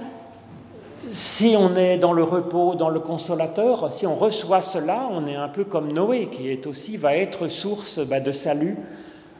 [1.11, 5.35] si on est dans le repos, dans le consolateur, si on reçoit cela, on est
[5.35, 8.77] un peu comme Noé, qui est aussi va être source bah, de salut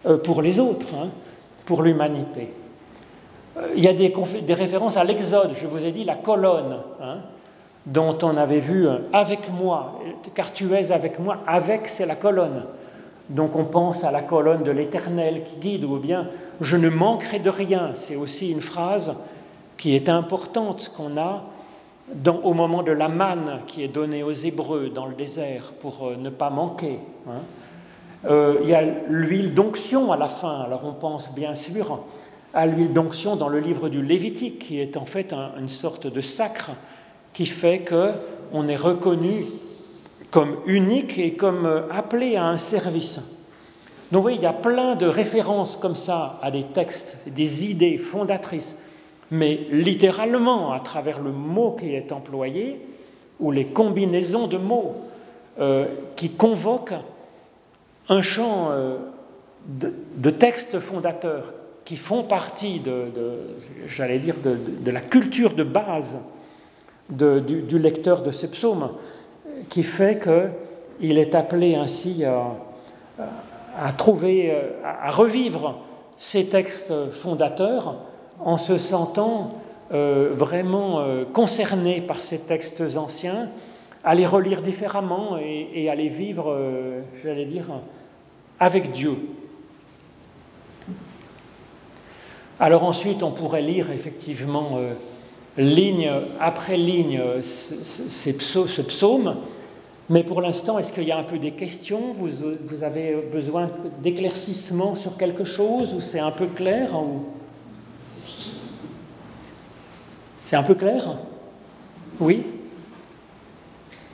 [0.06, 1.10] euh, pour les autres, hein,
[1.66, 2.54] pour l'humanité.
[3.58, 4.14] Euh, il y a des,
[4.54, 7.18] références à l'Exode, je vous ai dit la colonne, hein,
[7.86, 10.00] dont on avait vu euh, avec moi,
[10.36, 12.66] car tu es avec moi, avec c'est la colonne.
[13.30, 16.30] Donc on pense à la colonne de l'Éternel qui guide, ou bien
[16.62, 19.16] je ne manquerai de rien, c'est aussi une phrase
[19.78, 21.44] qui est importante qu'on a
[22.44, 26.16] au moment de la manne qui est donnée aux Hébreux dans le désert pour euh,
[26.16, 27.00] ne pas manquer.
[27.28, 27.42] Hein.
[28.26, 30.62] Euh, il y a l'huile d'onction à la fin.
[30.62, 32.02] Alors on pense bien sûr
[32.54, 36.22] à l'huile d'onction dans le livre du Lévitique, qui est en fait une sorte de
[36.22, 36.72] sacre
[37.34, 39.46] qui fait qu'on est reconnu
[40.32, 43.20] comme unique et comme euh, appelé à un service.
[44.12, 47.70] Donc vous voyez, il y a plein de références comme ça à des textes, des
[47.70, 48.87] idées fondatrices,
[49.32, 52.80] mais littéralement à travers le mot qui est employé
[53.40, 54.96] ou les combinaisons de mots
[55.60, 56.96] euh, qui convoquent
[58.10, 58.98] un champ euh,
[59.68, 61.54] de, textes fondateurs
[61.84, 63.12] qui font partie de,
[63.88, 66.20] j'allais dire, de, la culture de base
[67.10, 68.92] du, lecteur de ce psaume,
[69.70, 72.56] qui fait qu'il est appelé ainsi à,
[73.80, 75.80] à trouver, euh, à revivre
[76.18, 77.96] ces textes fondateurs
[78.40, 79.62] en se sentant
[79.92, 83.50] euh, vraiment euh, concerné par ces textes anciens,
[84.04, 86.58] à les relire différemment et, à les vivre,
[87.22, 87.66] j'allais dire,
[88.58, 89.16] avec Dieu.
[92.58, 94.80] Alors ensuite, on pourrait lire effectivement
[95.58, 96.10] ligne
[96.40, 99.36] après ligne ce psaume
[100.10, 102.14] mais pour l'instant, est-ce qu'il y a un peu des questions?
[102.18, 103.70] Vous, avez besoin
[104.02, 106.96] d'éclaircissement sur quelque chose ou c'est un peu clair.
[110.48, 111.04] C'est un peu clair?
[112.22, 112.42] Oui?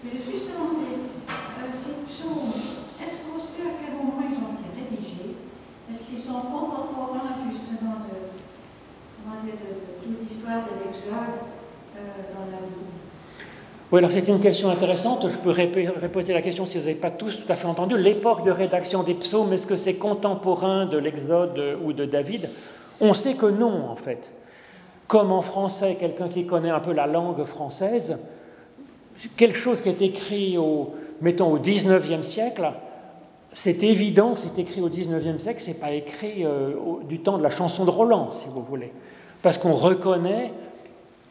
[0.03, 1.33] Mais justement, euh,
[1.77, 2.49] ces psaumes,
[2.99, 5.37] est-ce qu'on sait à quel moment ils ont été rédigés?
[5.91, 11.37] Est-ce qu'ils sont contemporains justement de, de, l'histoire de l'exode
[11.97, 12.01] euh,
[12.33, 12.79] dans la Bible
[13.91, 15.27] oui, alors c'est une question intéressante.
[15.29, 17.95] Je peux répéter la question si vous n'avez pas tous tout à fait entendu.
[17.95, 22.49] L'époque de rédaction des psaumes, est-ce que c'est contemporain de l'Exode ou de David?
[23.01, 24.31] On sait que non, en fait.
[25.07, 28.27] Comme en français, quelqu'un qui connaît un peu la langue française,
[29.37, 32.71] quelque chose qui est écrit au, mettons, au 19e siècle,
[33.51, 36.75] c'est évident que c'est écrit au 19e siècle, c'est pas écrit euh,
[37.07, 38.91] du temps de la chanson de Roland, si vous voulez.
[39.43, 40.51] Parce qu'on reconnaît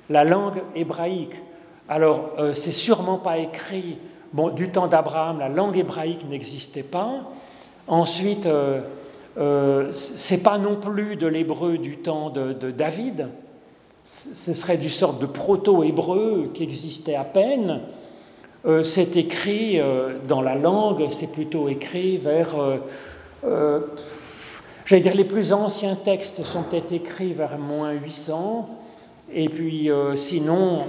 [0.08, 1.34] la langue hébraïque.
[1.88, 3.98] Alors, euh, c'est sûrement pas écrit.
[4.54, 7.30] Du temps d'Abraham, la langue hébraïque n'existait pas.
[7.86, 8.80] Ensuite, euh,
[9.36, 13.28] euh, c'est pas non plus de l'hébreu du temps de, David.
[14.04, 17.82] Ce serait du sorte de proto-hébreu qui existait à peine.
[18.82, 19.80] c'est écrit
[20.26, 22.56] dans la langue, c'est plutôt écrit vers.
[24.84, 28.68] J'allais dire, les plus anciens textes sont écrits vers moins 800.
[29.34, 30.84] Et puis euh, sinon,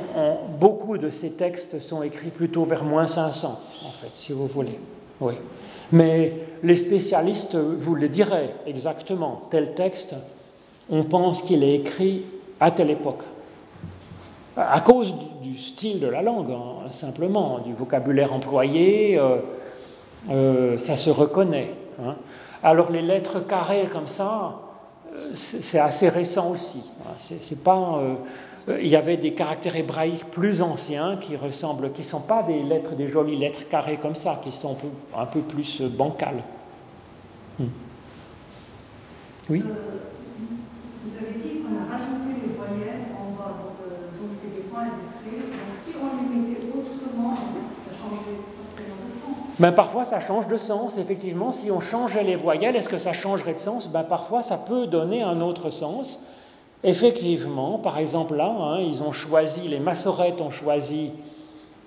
[0.59, 3.47] beaucoup de ces textes sont écrits plutôt vers moins 500,
[3.86, 4.80] en fait, si vous voulez.
[5.22, 5.36] Oui.
[5.91, 6.34] Mais
[6.64, 9.43] les spécialistes vous le diraient exactement.
[9.49, 10.16] Tel texte,
[10.89, 12.24] on pense qu'il est écrit
[12.64, 13.24] à telle époque.
[14.55, 19.38] À cause du style de la langue, hein, simplement, du vocabulaire employé, euh,
[20.30, 21.72] euh, ça se reconnaît.
[22.01, 22.16] Hein.
[22.61, 24.59] Alors les lettres carrées comme ça,
[25.34, 26.84] c'est assez récent aussi.
[27.18, 27.99] C'est pas,
[28.70, 32.43] euh, il y avait des caractères hébraïques plus anciens qui ressemblent, qui ne sont pas
[32.43, 34.78] des lettres, des jolies lettres carrées comme ça, qui sont
[35.16, 36.43] un peu, plus euh, bancales.
[37.59, 37.66] Hmm.
[39.49, 39.74] Oui euh,
[41.03, 44.95] Vous avez dit qu'on a rajouté les voyelles en bas, donc c'est des points et
[44.95, 45.51] des traits.
[45.51, 49.43] Donc si on les mettait autrement, ça changerait forcément de sens.
[49.60, 51.51] Ben, parfois, ça change de sens, effectivement.
[51.51, 53.88] Si on changeait les voyelles, est-ce que ça changerait de sens?
[53.88, 56.22] Ben, Parfois, ça peut donner un autre sens.
[56.84, 61.12] Effectivement, par exemple là, hein, ils ont choisi, les massorettes ont choisi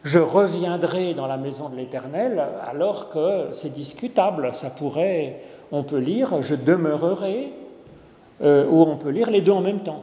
[0.07, 2.41] je reviendrai dans la maison de l'Éternel,
[2.71, 4.51] alors que c'est discutable.
[4.53, 5.41] Ça pourrait,
[5.73, 7.53] on peut lire je demeurerai,
[8.43, 10.03] euh, ou on peut lire les deux en même temps.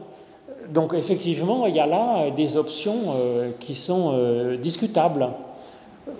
[0.68, 5.28] Donc effectivement, il y a là des options euh, qui sont euh, discutables.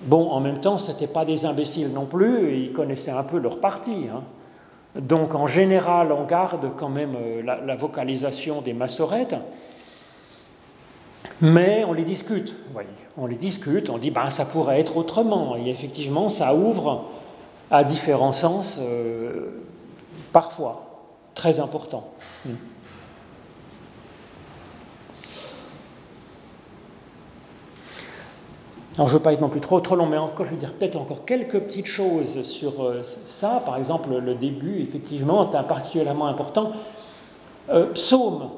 [0.03, 3.39] Bon, en même temps, ce n'étaient pas des imbéciles non plus, ils connaissaient un peu
[3.39, 4.07] leur parti.
[4.13, 4.23] Hein.
[4.97, 9.35] Donc en général, on garde quand même euh, la, vocalisation des massorettes,
[11.41, 12.55] mais on les discute.
[13.17, 15.57] On les discute, on dit ben, ça pourrait être autrement.
[15.57, 17.07] Et effectivement, ça ouvre
[17.71, 19.63] à différents sens, euh,
[20.33, 22.09] parfois, très importants.
[22.45, 22.55] Hmm.
[28.97, 30.73] Je ne veux pas être non plus trop, trop long, mais encore, je vais dire
[30.73, 33.61] peut-être encore quelques petites choses sur euh, ça.
[33.67, 36.71] Par exemple, le début, effectivement, est particulièrement important.
[37.71, 38.51] Euh, psaume,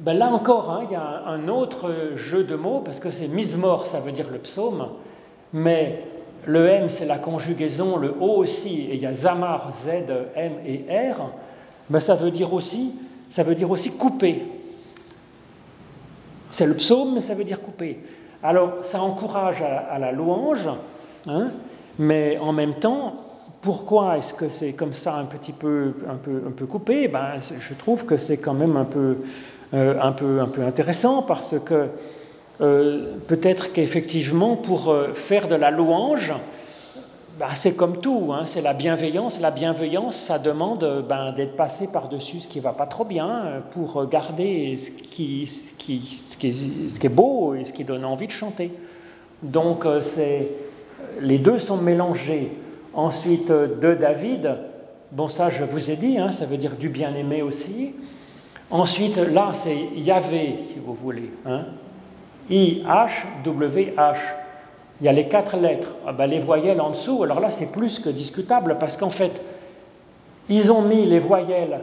[0.00, 3.28] ben là encore, hein, il y a un, autre jeu de mots, parce que c'est
[3.28, 4.88] mismor, ça veut dire le psaume,
[5.52, 6.06] mais
[6.44, 9.90] le M, c'est la conjugaison, le O aussi, et il y a zamar, Z,
[10.34, 11.30] M et R,
[11.88, 12.94] ben ça veut dire aussi,
[13.28, 14.42] ça veut dire aussi couper.
[16.50, 18.00] C'est le psaume, mais ça veut dire couper.
[18.42, 20.68] Alors ça encourage à, la louange,
[21.28, 21.50] hein,
[21.98, 23.14] mais en même temps,
[23.60, 27.06] pourquoi est-ce que c'est comme ça un petit peu, un peu, un peu coupé?
[27.06, 29.18] Ben, Je trouve que c'est quand même un peu,
[29.74, 31.88] euh, un, peu, un peu intéressant parce que
[32.60, 36.32] euh, peut-être qu'effectivement, pour euh, faire de la louange,
[37.42, 39.40] ben, c'est comme tout, hein, c'est la bienveillance.
[39.40, 44.06] La bienveillance, ça demande ben, d'être passé par-dessus ce qui va pas trop bien pour
[44.06, 48.70] garder ce qui, est, beau et ce qui donne envie de chanter.
[49.42, 50.50] Donc c'est,
[51.20, 52.52] les deux sont mélangés.
[52.94, 54.58] Ensuite, de David,
[55.10, 57.96] bon ça je vous ai dit, hein, ça veut dire du bien-aimé aussi.
[58.70, 61.32] Ensuite, là, c'est Yahvé, si vous voulez.
[61.44, 61.64] Hein.
[62.48, 64.41] I-H-W-H.
[65.00, 65.88] Il y a les quatre lettres.
[66.06, 69.40] Ah ben, les voyelles en dessous, alors là, c'est plus que discutable parce qu'en fait,
[70.48, 71.80] ils ont mis les voyelles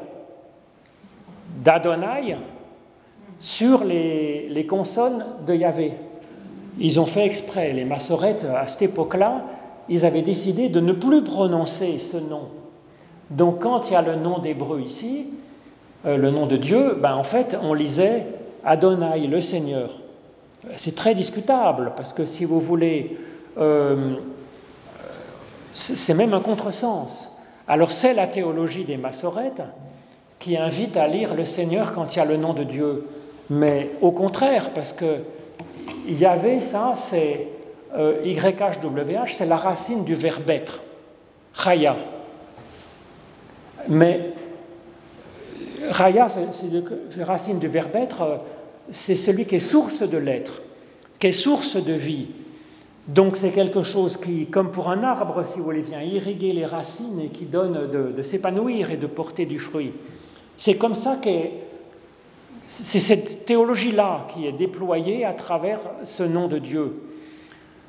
[1.64, 2.38] d'Adonai
[3.40, 5.94] sur les, les, consonnes de Yahvé.
[6.80, 7.74] Ils ont fait exprès.
[7.74, 9.46] Les massorettes, à cette époque-là,
[9.90, 12.50] ils avaient décidé de ne plus prononcer ce nom.
[13.30, 15.28] Donc, quand il y a le nom d'hébreu ici,
[16.06, 18.26] euh, le nom de Dieu, ben, en fait, on lisait
[18.64, 19.90] Adonai, le Seigneur.
[20.76, 23.18] C'est très discutable, parce que si vous voulez,
[23.58, 24.16] euh,
[25.74, 27.38] c'est même un contresens.
[27.68, 29.64] Alors c'est la théologie des massorettes
[30.40, 33.08] qui invite à lire le Seigneur quand il y a le nom de Dieu.
[33.50, 35.20] Mais au contraire, parce que
[36.08, 37.48] il y avait ça, c'est
[37.96, 40.82] euh, YHWH, c'est la racine du verbe être,
[41.54, 41.96] Chaya.
[43.88, 44.34] Mais
[45.90, 48.38] Raya, c'est la racine du verbe être, euh,
[48.92, 50.62] c'est celui qui est source de l'être,
[51.20, 52.28] qui est source de vie.
[53.08, 56.66] Donc c'est quelque chose qui, comme pour un arbre, si vous voulez, vient irriguer les
[56.66, 59.92] racines et qui donne de, s'épanouir et de porter du fruit.
[60.56, 61.30] C'est comme ça que
[62.66, 67.02] c'est cette théologie-là qui est déployée à travers ce nom de Dieu.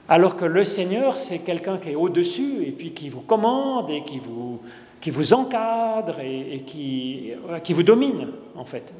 [0.09, 4.03] Alors que le Seigneur, c'est quelqu'un qui est au-dessus et puis qui vous commande et
[4.05, 4.61] qui vous,
[5.01, 7.32] qui vous encadre et, qui,
[7.62, 8.92] qui, vous domine, en fait.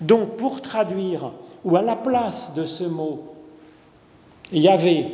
[0.00, 1.30] Donc, pour traduire,
[1.64, 3.34] ou à la place de ce mot,
[4.52, 5.06] il y avait,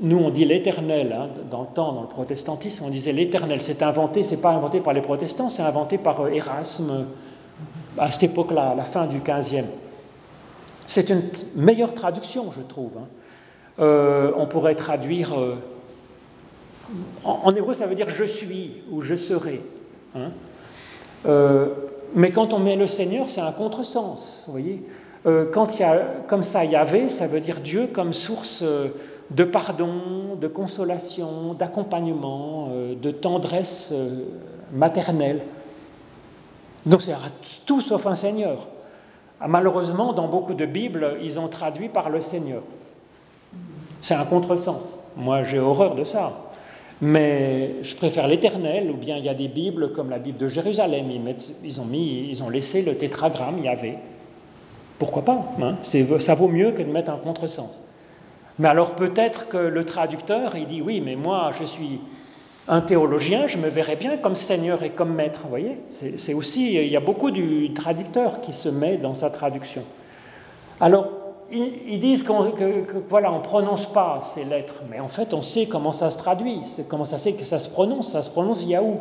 [0.00, 3.82] nous on dit l'éternel, hein, dans le temps, dans le protestantisme, on disait l'éternel, c'est
[3.82, 7.06] inventé, c'est pas inventé par les protestants, c'est inventé par euh, Erasme
[7.98, 9.66] à cette époque-là, à la fin du XVe.
[10.86, 11.22] C'est une
[11.56, 12.92] meilleure traduction, je trouve.
[12.98, 13.06] Hein.
[13.78, 15.38] Euh, on pourrait traduire.
[15.38, 15.56] Euh,
[17.24, 19.62] en, hébreu, ça veut dire je suis ou je serai.
[20.14, 20.30] Hein.
[22.14, 24.44] Mais quand on met le Seigneur, c'est un contresens.
[24.46, 24.82] Vous voyez
[25.26, 28.88] euh, Quand il y a comme ça Yahvé, ça veut dire Dieu comme source euh,
[29.30, 32.68] de pardon, de consolation, d'accompagnement,
[33.00, 33.94] de tendresse
[34.72, 35.40] maternelle.
[36.84, 37.14] Donc c'est
[37.64, 38.66] tout sauf un Seigneur.
[39.40, 42.62] Ah, malheureusement, dans beaucoup de Bibles, ils ont traduit par le Seigneur.
[44.00, 44.98] C'est un contresens.
[45.16, 46.32] Moi, j'ai horreur de ça.
[47.02, 50.46] Mais je préfère l'éternel, ou bien il y a des Bibles comme la Bible de
[50.46, 51.06] Jérusalem,
[51.64, 51.80] ils,
[52.44, 53.98] ont, laissé le tétragramme il y avait.
[55.00, 55.78] Pourquoi pas hein?
[55.82, 57.82] Ça vaut mieux que de mettre un contresens.
[58.60, 62.00] Mais alors peut-être que le traducteur, il dit oui, mais moi je suis
[62.68, 65.40] un théologien, je me verrais bien comme Seigneur et comme Maître.
[65.42, 65.80] Vous voyez?
[65.90, 69.82] C'est aussi, il y a beaucoup du traducteur qui se met dans sa traduction.
[70.80, 71.08] Alors
[71.52, 72.52] ils, disent qu'on
[73.08, 76.60] voilà, on prononce pas ces lettres, mais en fait, on sait comment ça se traduit,
[76.88, 79.00] comment ça sait que ça se prononce, ça se prononce Yahou,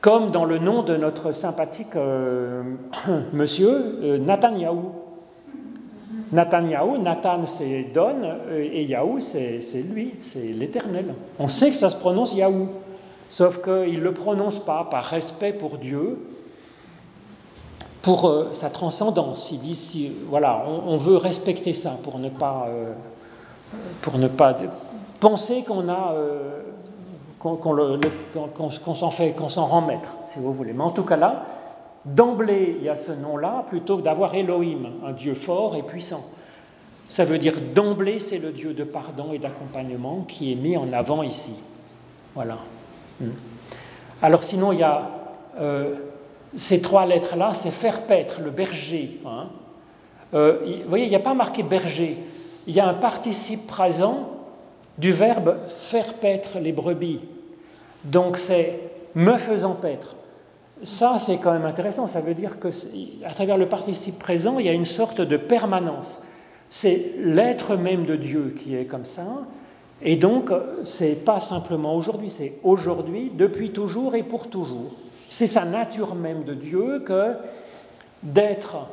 [0.00, 2.62] comme dans le nom de notre sympathique euh,
[3.32, 4.92] monsieur euh, Nathaniahou.
[6.32, 9.60] Nathaniahou, Nathan c'est Don, euh, et Yahou c'est
[9.92, 11.14] lui, c'est l'Éternel.
[11.38, 12.68] On sait que ça se prononce Yahou,
[13.28, 16.18] sauf qu'il ne le prononce pas par respect pour Dieu,
[18.04, 19.50] pour euh, sa transcendance.
[19.50, 22.92] Il dit, voilà, on, veut respecter ça pour ne pas, euh,
[24.02, 24.54] pour ne pas
[25.20, 26.60] penser qu'on a, euh,
[27.40, 30.74] qu'on s'en fait, qu'on s'en rend maître, si vous voulez.
[30.74, 31.46] Mais en tout cas là,
[32.04, 36.24] d'emblée, il y a ce nom-là plutôt que d'avoir Elohim, un Dieu fort et puissant.
[37.08, 40.92] Ça veut dire d'emblée, c'est le Dieu de pardon et d'accompagnement qui est mis en
[40.92, 41.54] avant ici.
[42.34, 42.58] Voilà.
[43.18, 43.30] Hmm.
[44.20, 45.10] Alors sinon, il y a
[46.56, 49.20] ces trois lettres-là, c'est faire paître, le berger.
[49.26, 49.48] Hein.
[50.34, 52.16] Euh, vous voyez, il n'y a pas marqué berger.
[52.66, 54.30] Il y a un participe présent
[54.98, 57.20] du verbe faire paître les brebis.
[58.04, 58.80] Donc c'est
[59.14, 60.16] me faisant paître.
[60.82, 62.06] Ça, c'est quand même intéressant.
[62.06, 62.68] Ça veut dire que,
[63.24, 66.22] à travers le participe présent, il y a une sorte de permanence.
[66.68, 69.26] C'est l'être même de Dieu qui est comme ça.
[70.02, 70.50] Et donc,
[70.82, 74.92] c'est pas simplement aujourd'hui, c'est aujourd'hui, depuis toujours et pour toujours.
[75.28, 77.34] C'est sa nature même de Dieu que
[78.22, 78.86] d'être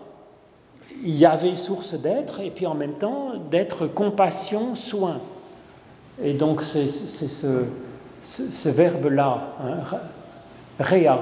[1.03, 5.19] il y avait source d'être, et puis en même temps d'être compassion, soin.
[6.23, 7.65] Et donc c'est ce,
[8.21, 9.97] ce, verbe-là, hein,
[10.79, 11.19] réa.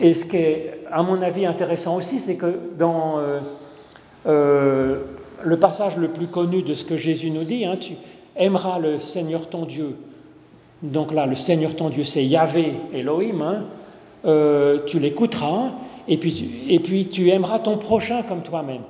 [0.00, 3.40] Et ce qui est, à mon avis, intéressant aussi, c'est que dans euh,
[4.26, 5.02] euh,
[5.42, 7.94] le passage le plus connu de ce que Jésus nous dit, hein, tu
[8.36, 9.96] aimeras le Seigneur ton Dieu
[10.84, 13.64] donc là le Seigneur ton Dieu c'est Yahvé Elohim, hein,
[14.26, 15.70] euh, tu l'écouteras,
[16.08, 18.82] et puis, et puis tu aimeras ton prochain comme toi-même.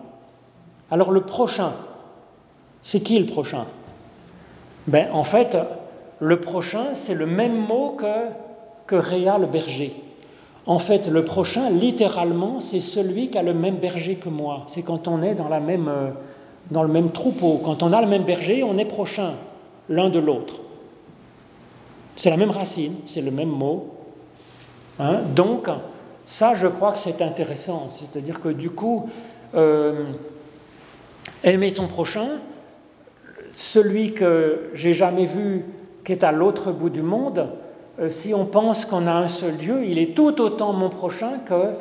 [0.90, 1.72] Alors le prochain,
[2.82, 3.66] c'est qui le prochain?
[4.86, 5.56] Ben, En fait,
[6.20, 8.28] le prochain, c'est le même mot que,
[8.86, 9.94] que Réa le berger.
[10.66, 14.64] En fait, le prochain, littéralement, c'est celui qui a le même berger que moi.
[14.66, 16.10] C'est quand on est dans, la même, euh,
[16.70, 17.60] dans le même troupeau.
[17.62, 19.34] Quand on a le même berger, on est prochain
[19.88, 20.60] l'un de l'autre.
[22.16, 23.93] C'est la même racine, c'est le même mot.
[24.98, 25.20] Hein?
[25.34, 25.68] Donc,
[26.26, 27.88] ça, je crois que c'est intéressant.
[27.90, 29.08] C'est-à-dire que du coup,
[29.54, 30.04] euh,
[31.42, 32.28] aimer ton prochain,
[33.52, 35.64] celui que j'ai jamais vu,
[36.04, 37.52] qui est à l'autre bout du monde,
[38.00, 41.38] euh, si on pense qu'on a un seul Dieu, il est tout autant mon prochain
[41.46, 41.72] que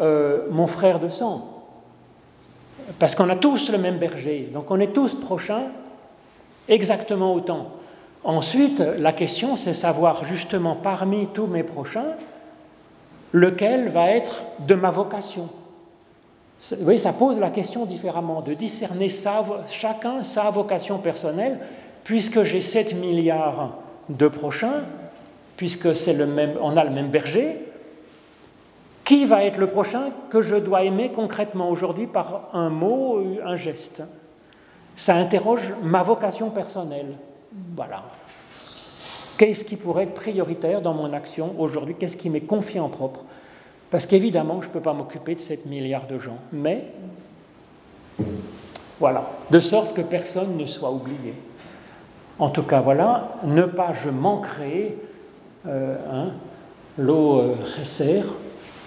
[0.00, 1.54] euh, mon frère de sang.
[2.98, 5.64] Parce qu'on a tous le même berger, donc on est tous prochains
[6.68, 7.72] exactement autant.
[8.24, 12.16] Ensuite, la question, c'est savoir justement parmi tous mes prochains,
[13.32, 15.48] lequel va être de ma vocation.
[16.70, 19.08] Vous voyez, ça pose la question différemment, de discerner
[19.68, 21.60] chacun sa vocation personnelle,
[22.04, 23.74] puisque j'ai 7 milliards
[24.08, 24.82] de prochains,
[25.56, 27.64] puisque c'est le même, on a le même berger,
[29.04, 33.56] qui va être le prochain que je dois aimer concrètement aujourd'hui par un mot, un
[33.56, 34.02] geste?
[34.96, 37.14] Ça interroge ma vocation personnelle.
[37.76, 38.02] Voilà.
[39.38, 41.94] Qu'est-ce qui pourrait être prioritaire dans mon action aujourd'hui?
[41.96, 43.24] Qu'est-ce qui m'est confié en propre?
[43.88, 46.38] Parce qu'évidemment, je ne peux pas m'occuper de 7 milliards de gens.
[46.52, 46.88] Mais,
[48.98, 51.34] voilà, de sorte que personne ne soit oublié.
[52.40, 54.96] En tout cas, voilà, ne pas je manquerai,
[55.68, 56.32] euh, hein,
[56.98, 57.54] l'eau euh,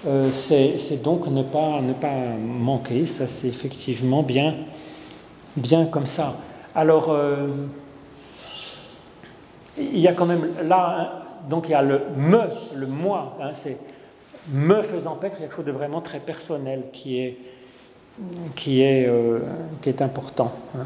[0.05, 2.13] euh c'est donc ne pas, ne pas
[2.45, 4.55] manquer, ça c'est effectivement bien,
[5.55, 6.35] bien comme ça.
[6.75, 7.47] Alors, euh,
[9.77, 11.09] il y a quand même là, hein,
[11.49, 12.41] donc il y a le me,
[12.75, 13.77] le moi, hein, c'est
[14.49, 17.37] me faisant paître, il y a quelque chose de vraiment très personnel qui est,
[18.55, 19.39] qui est, euh,
[19.81, 20.51] qui est important.
[20.77, 20.85] Hein.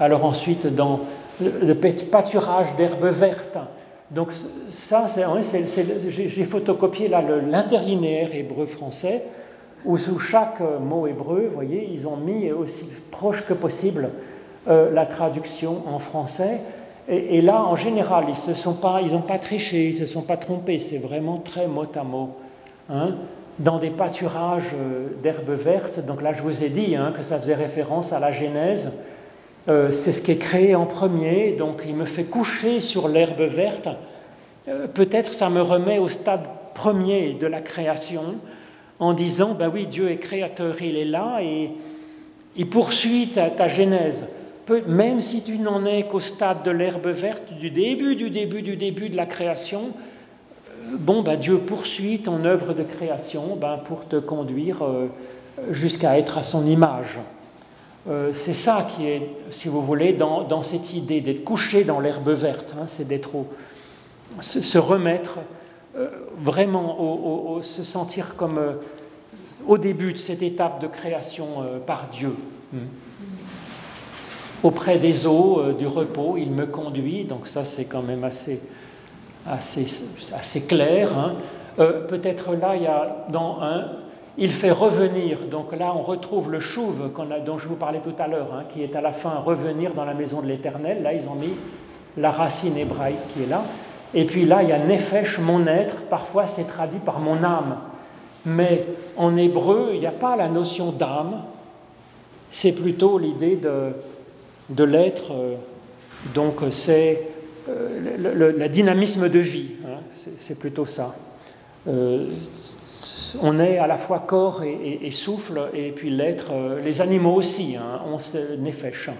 [0.00, 1.00] Alors ensuite, dans
[1.40, 3.58] le, pâturage d'herbes vertes,
[4.10, 4.32] donc
[4.70, 5.06] ça,
[6.08, 9.22] j'ai photocopié là l'interlinéaire hébreu-français,
[9.84, 14.10] où sous chaque mot hébreu, vous voyez, ils ont mis aussi proche que possible
[14.68, 16.60] euh, la traduction en français.
[17.08, 20.98] Et, là, en général, ils n'ont pas, triché, ils ne se sont pas trompés, c'est
[20.98, 22.30] vraiment très mot à mot.
[22.90, 23.14] Hein.
[23.58, 27.38] dans des pâturages euh, d'herbes vertes, donc là je vous ai dit hein, que ça
[27.38, 28.92] faisait référence à la Genèse,
[29.68, 33.40] euh, c'est ce qui est créé en premier, donc il me fait coucher sur l'herbe
[33.40, 33.88] verte.
[34.68, 36.42] Euh, peut-être ça me remet au stade
[36.74, 38.34] premier de la création,
[39.02, 41.70] en disant, ben oui, Dieu est créateur, il est là, et
[42.56, 44.26] il poursuit ta Genèse
[44.86, 48.76] même si tu n'en es qu'au stade de l'herbe verte du début, du début, du
[48.76, 54.06] début de la création, euh, bon, ben, Dieu poursuit ton œuvre de création ben, pour
[54.06, 55.08] te conduire euh,
[55.70, 57.18] jusqu'à être à son image.
[58.08, 62.30] Euh, c'est ça qui est, si vous voulez, dans, cette idée d'être couché dans l'herbe
[62.30, 63.30] verte, hein, c'est d'être
[64.40, 65.38] se, remettre
[66.38, 68.60] vraiment, au, se sentir comme
[69.66, 71.46] au début de cette étape de création
[71.86, 72.34] par Dieu.
[72.72, 72.78] Hmm
[74.62, 78.60] auprès des eaux euh, du repos, il me conduit, donc ça c'est quand même assez,
[79.46, 79.86] assez,
[80.34, 81.16] assez clair.
[81.16, 81.34] Hein.
[81.78, 83.86] Euh, peut-être là, il y a dans un,
[84.38, 87.10] il fait revenir, donc là on retrouve le chouve
[87.44, 90.04] dont je vous parlais tout à l'heure, hein, qui est à la fin revenir dans
[90.04, 91.52] la maison de l'Éternel, là ils ont mis
[92.16, 93.62] la racine hébraïque qui est là,
[94.14, 97.78] et puis là il y a nefesh, mon être, parfois c'est traduit par mon âme,
[98.44, 98.86] mais
[99.16, 101.44] en hébreu il n'y a pas la notion d'âme,
[102.50, 103.94] c'est plutôt l'idée de
[104.70, 105.54] de l'être, euh,
[106.34, 107.28] donc c'est
[107.68, 110.00] euh, le, dynamisme de vie, hein,
[110.38, 111.14] c'est plutôt ça.
[111.88, 112.28] Euh,
[113.40, 116.52] on est à la fois corps et, souffle, et puis l'être,
[116.84, 119.10] les animaux aussi, hein, on se néfèche.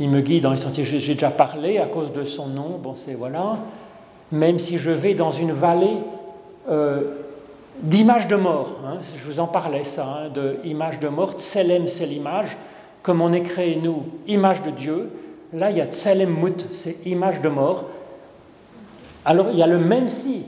[0.00, 2.94] Il me guide dans les sentiers, j'ai déjà parlé à cause de son nom, bon
[2.94, 3.58] c'est voilà.
[4.30, 5.98] Même si je vais dans une vallée
[7.82, 12.06] d'images de mort, hein, je vous en parlais ça, de images de mort, Selem c'est
[12.06, 12.56] l'image,
[13.02, 15.10] comme on est créé, nous, image de Dieu,
[15.52, 17.86] là, il y a Tselem Mut, c'est image de mort.
[19.24, 20.46] Alors, il y a le même si,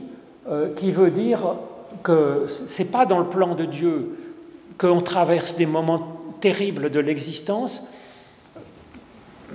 [0.49, 1.55] euh, qui veut dire
[2.03, 4.17] que ce n'est pas dans le plan de Dieu
[4.77, 6.07] qu'on traverse des moments
[6.39, 7.87] terribles de l'existence,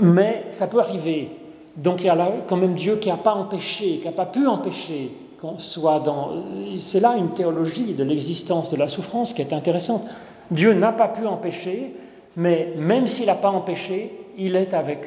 [0.00, 1.30] mais ça peut arriver.
[1.76, 4.26] Donc il y a là quand même Dieu qui n'a pas empêché, qui n'a pas
[4.26, 6.32] pu empêcher qu'on soit dans...
[6.76, 10.02] C'est là une théologie de l'existence de la souffrance qui est intéressante.
[10.50, 11.94] Dieu n'a pas pu empêcher
[12.36, 15.04] mais même s'il n'a pas empêché, il est avec,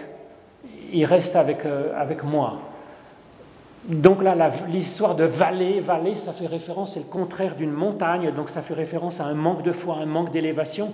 [0.91, 2.59] il reste avec, euh, avec moi.
[3.85, 4.35] Donc là,
[4.69, 8.73] l'histoire de vallée, vallée, ça fait référence, c'est le contraire d'une montagne, donc ça fait
[8.73, 10.93] référence à un manque de foi, un manque d'élévation.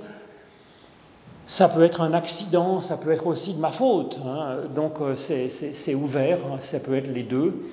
[1.50, 4.58] Ça peut être un accident, ça peut être aussi de ma faute, hein.
[4.76, 6.58] donc euh, c'est ouvert, hein.
[6.62, 7.72] ça peut être les deux.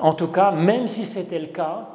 [0.00, 1.88] En tout cas, même si c'était le cas,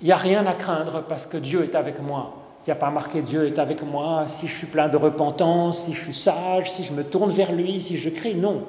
[0.00, 2.34] il n'y a rien à craindre parce que Dieu est avec moi.
[2.66, 5.84] Il n'y a pas marqué Dieu est avec moi si je suis plein de repentance,
[5.84, 8.34] si je suis sage, si je me tourne vers lui, si je crie.
[8.34, 8.64] Non,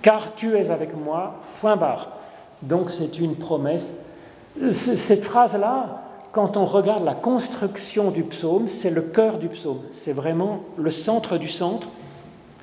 [0.00, 2.08] car tu es avec moi, point barre.
[2.62, 3.98] Donc c'est une promesse.
[4.70, 6.03] Cette phrase-là,
[6.34, 10.90] quand on regarde la construction du psaume, c'est le cœur du psaume, c'est vraiment le
[10.90, 11.86] centre du centre.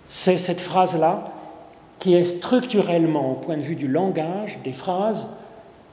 [0.09, 1.31] C'est cette phrase-là
[1.97, 5.29] qui est structurellement, au point de vue du langage, des phrases,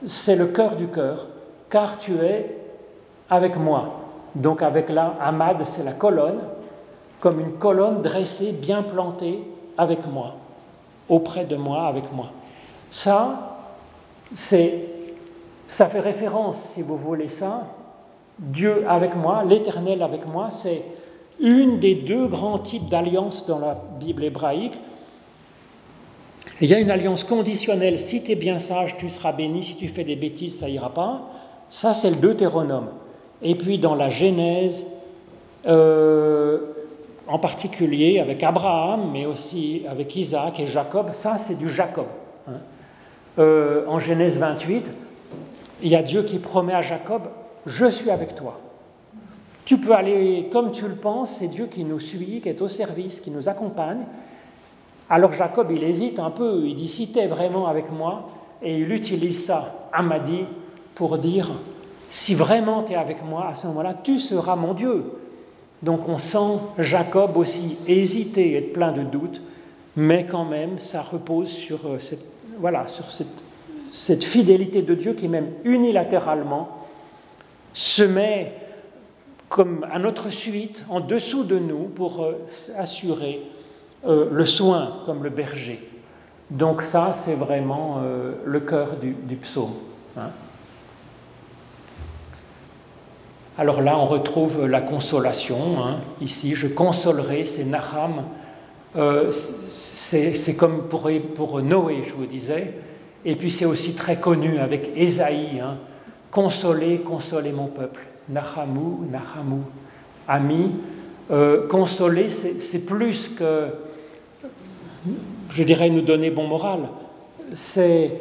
[0.05, 1.27] c'est le cœur du cœur,
[1.69, 2.57] car tu es
[3.29, 4.01] avec moi.
[4.35, 6.39] Donc avec la Ahmad, c'est la colonne,
[7.21, 9.41] comme une colonne dressée, bien plantée
[9.77, 10.35] avec moi
[11.07, 12.31] auprès de moi, avec moi.
[12.91, 13.57] Ça,
[14.33, 14.83] c'est,
[15.69, 17.67] ça fait référence, si vous voulez ça,
[18.39, 20.81] Dieu avec moi, l'Éternel avec moi, c'est
[21.39, 24.79] une des deux grands types d'alliances dans la Bible hébraïque.
[26.61, 29.75] Il y a une alliance conditionnelle, si tu es bien sage, tu seras béni, si
[29.75, 31.21] tu fais des bêtises, ça ira pas.
[31.69, 32.89] Ça, c'est le Deutéronome.
[33.41, 34.85] Et puis dans la Genèse,
[35.65, 36.59] euh,
[37.27, 41.09] en particulier avec Abraham, mais aussi avec Isaac et Jacob.
[41.11, 42.07] Ça, c'est du Jacob.
[42.47, 42.53] Hein.
[43.37, 44.91] Euh, en Genèse 28,
[45.81, 47.23] il y a Dieu qui promet à Jacob,
[47.65, 48.59] je suis avec toi.
[49.65, 52.67] Tu peux aller comme tu le penses, c'est Dieu qui nous suit, qui est au
[52.67, 54.05] service, qui nous accompagne.
[55.09, 58.29] Alors Jacob, il hésite un peu, il dit, si tu es vraiment avec moi,
[58.61, 60.45] et il utilise ça, Amadi,
[60.95, 61.51] pour dire,
[62.11, 65.05] si vraiment tu es avec moi, à ce moment-là, tu seras mon Dieu.
[65.81, 69.41] Donc on sent Jacob aussi hésiter, être plein de doutes,
[69.95, 72.25] mais quand même, ça repose sur, euh, cette,
[72.59, 73.43] voilà, sur cette,
[73.91, 76.69] cette fidélité de Dieu qui même unilatéralement
[77.73, 78.53] se met
[79.47, 82.45] comme à notre suite, en dessous de nous, pour euh,
[82.77, 83.41] assurer
[84.05, 85.79] euh, le soin comme le berger.
[86.51, 88.01] Donc ça, c'est vraiment
[88.43, 89.73] le cœur du, psaume.
[90.17, 90.31] Hein.
[93.59, 95.83] Alors là, on retrouve la consolation.
[95.83, 95.97] Hein.
[96.21, 98.23] Ici, je consolerai, c'est Naham.
[98.95, 102.73] Euh, c'est comme pour, pour, Noé, je vous disais.
[103.25, 105.59] Et puis c'est aussi très connu avec Ésaïe.
[105.59, 105.77] Hein.
[106.31, 108.05] Consoler, consoler mon peuple.
[108.29, 109.63] Nahamou, Nahamou.
[110.27, 110.75] Ami.
[111.31, 113.67] Euh, consoler, c'est plus que,
[115.51, 116.89] je dirais, nous donner bon moral.
[117.53, 118.11] C'est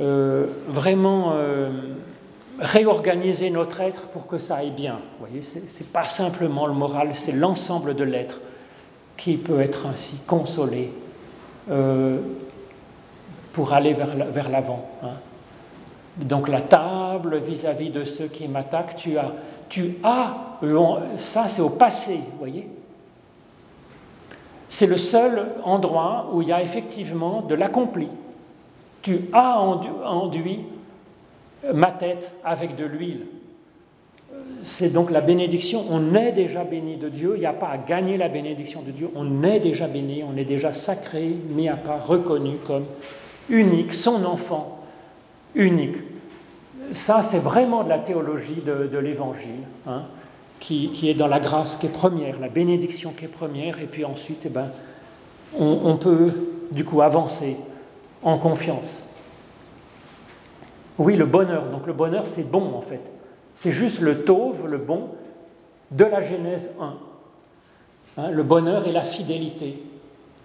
[0.00, 1.34] euh, vraiment
[2.58, 4.94] réorganiser notre être pour que ça aille bien.
[5.18, 8.40] Vous voyez, ce n'est pas simplement le moral, c'est l'ensemble de l'être
[9.16, 10.90] qui peut être ainsi consolé
[11.70, 12.18] euh,
[13.54, 14.84] pour aller vers l'avant.
[15.02, 15.14] Hein.
[16.16, 19.32] Donc la table vis-à-vis de ceux qui m'attaquent, tu as,
[19.68, 20.34] tu as,
[21.16, 22.68] ça c'est au passé, voyez.
[24.68, 28.08] C'est le seul endroit où il y a effectivement de l'accompli.
[29.02, 30.66] Tu as enduit
[31.72, 33.26] ma tête avec de l'huile.
[34.62, 37.78] C'est donc la bénédiction, on est déjà béni de Dieu, il n'y a pas à
[37.78, 41.76] gagner la bénédiction de Dieu, on est déjà béni, on est déjà sacré, mis à
[41.76, 42.84] part, reconnu comme
[43.48, 44.80] unique, son enfant
[45.54, 45.96] unique.
[46.92, 50.02] Ça, c'est vraiment de la théologie de, l'Évangile, hein,
[50.60, 54.04] qui, est dans la grâce qui est première, la bénédiction qui est première, et puis
[54.04, 54.70] ensuite, eh ben,
[55.58, 56.32] on peut
[56.72, 57.56] du coup avancer
[58.22, 58.98] en confiance.
[60.98, 61.64] Oui, le bonheur.
[61.70, 63.12] Donc le bonheur, c'est bon en fait.
[63.54, 65.08] C'est juste le tauve, le bon,
[65.90, 66.94] de la Genèse 1.
[68.16, 69.82] Hein, le bonheur et la fidélité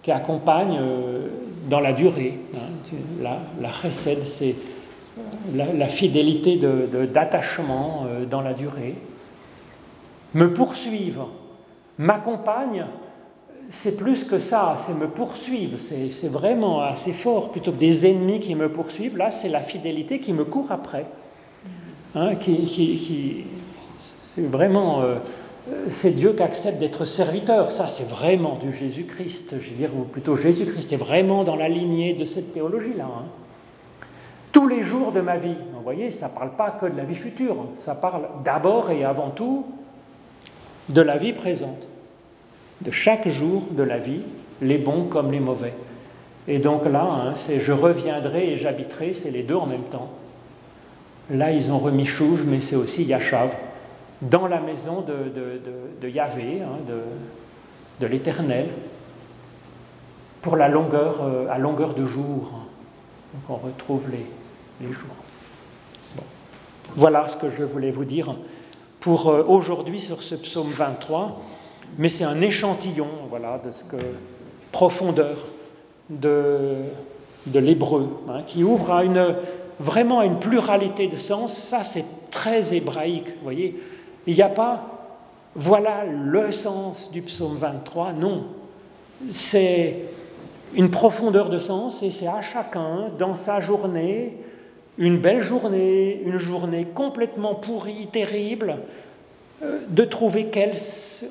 [0.01, 1.27] qui accompagnent euh,
[1.67, 2.39] dans la durée.
[2.55, 2.68] Hein.
[3.21, 4.55] La, la c'est
[5.17, 8.95] euh, la, fidélité d'attachement de, euh, dans la durée.
[10.33, 11.31] Me poursuivre,
[11.97, 12.85] m'accompagne
[13.69, 17.51] c'est plus que ça, c'est me poursuivre, c'est vraiment assez fort.
[17.51, 21.05] Plutôt que des ennemis qui me poursuivent, là, c'est la fidélité qui me court après.
[22.15, 23.45] Hein, qui,
[24.21, 25.01] c'est vraiment.
[25.01, 25.15] Euh,
[25.87, 27.71] c'est Dieu qui accepte d'être serviteur.
[27.71, 29.55] Ça, c'est vraiment du Jésus-Christ.
[29.59, 33.05] Je veux ou plutôt Jésus-Christ est vraiment dans la lignée de cette théologie-là.
[33.05, 33.25] Hein.
[34.51, 35.57] Tous les jours de ma vie.
[35.73, 37.65] Vous voyez, ça ne parle pas que de la vie future.
[37.73, 39.65] Ça parle d'abord et avant tout
[40.89, 41.87] de la vie présente
[42.81, 44.21] de chaque jour de la vie,
[44.61, 45.73] les bons comme les mauvais.
[46.47, 50.09] Et donc là, hein, c'est je reviendrai et j'habiterai, c'est les deux en même temps.
[51.29, 53.49] Là, ils ont remis Chouv, mais c'est aussi Yachav.
[54.21, 56.79] Dans la maison de, Yahvé, hein,
[57.99, 58.67] de, l'Éternel,
[60.41, 62.51] pour la longueur, euh, à longueur de jour.
[63.33, 65.15] Donc on retrouve les, jours.
[66.95, 68.33] Voilà ce que je voulais vous dire
[68.99, 71.39] pour euh, aujourd'hui sur ce psaume 23,
[71.97, 73.97] mais c'est un échantillon voilà, de ce que
[74.71, 75.35] profondeur
[76.09, 76.77] de,
[77.47, 79.35] de l'hébreu, hein, qui ouvre à une,
[79.79, 81.55] vraiment à une pluralité de sens.
[81.55, 83.79] Ça, c'est très hébraïque, vous voyez.
[84.27, 84.99] Il n'y a pas,
[85.55, 88.45] voilà le sens du psaume 23, non.
[89.29, 90.05] C'est
[90.73, 94.37] une profondeur de sens et c'est à chacun, dans sa journée,
[94.97, 98.81] une belle journée, une journée complètement pourrie, terrible,
[99.63, 100.49] euh, de trouver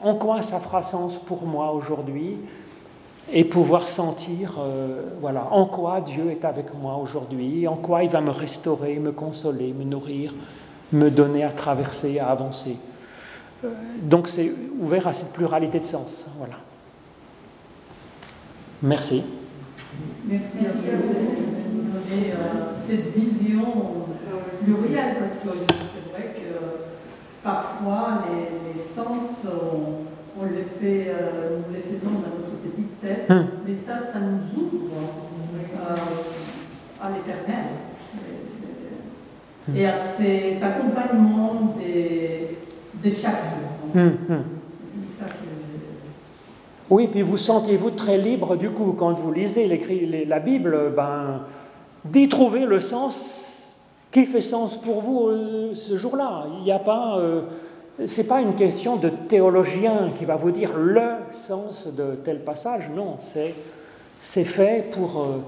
[0.03, 2.39] en quoi ça fera sens pour moi aujourd'hui
[3.32, 8.11] et pouvoir sentir euh, voilà, en quoi Dieu est avec moi aujourd'hui, en quoi il
[8.11, 10.34] va me restaurer, me consoler, me nourrir,
[10.93, 12.76] me donner à traverser, à avancer.
[13.64, 13.68] Euh,
[14.03, 16.26] donc c'est ouvert à cette pluralité de sens.
[16.39, 16.55] Voilà.
[18.82, 19.24] Merci.
[20.24, 22.32] Merci à vous de donner
[22.86, 23.64] cette vision
[24.64, 29.47] plurielle, parce que c'est vrai que parfois les, sens,
[30.41, 33.49] on, les fait, euh, nous les faisons dans notre petite tête, hum.
[33.66, 34.95] mais ça, ça nous ouvre
[35.91, 35.97] euh,
[37.03, 37.64] à l'éternel
[39.77, 44.05] et à cet accompagnement de, chaque jour.
[45.19, 45.49] Ça que
[46.91, 51.45] oui, puis vous sentez-vous très libre du coup quand vous lisez la Bible, ben,
[52.05, 53.49] d'y trouver le sens
[54.11, 56.47] qui fait sens pour vous euh, ce jour-là.
[56.57, 57.43] Il n'y a pas, euh,
[58.07, 62.91] c'est pas une question de théologien qui va vous dire le sens de tel passage.
[62.95, 63.55] Non, c'est
[64.21, 65.39] c'est fait pour euh,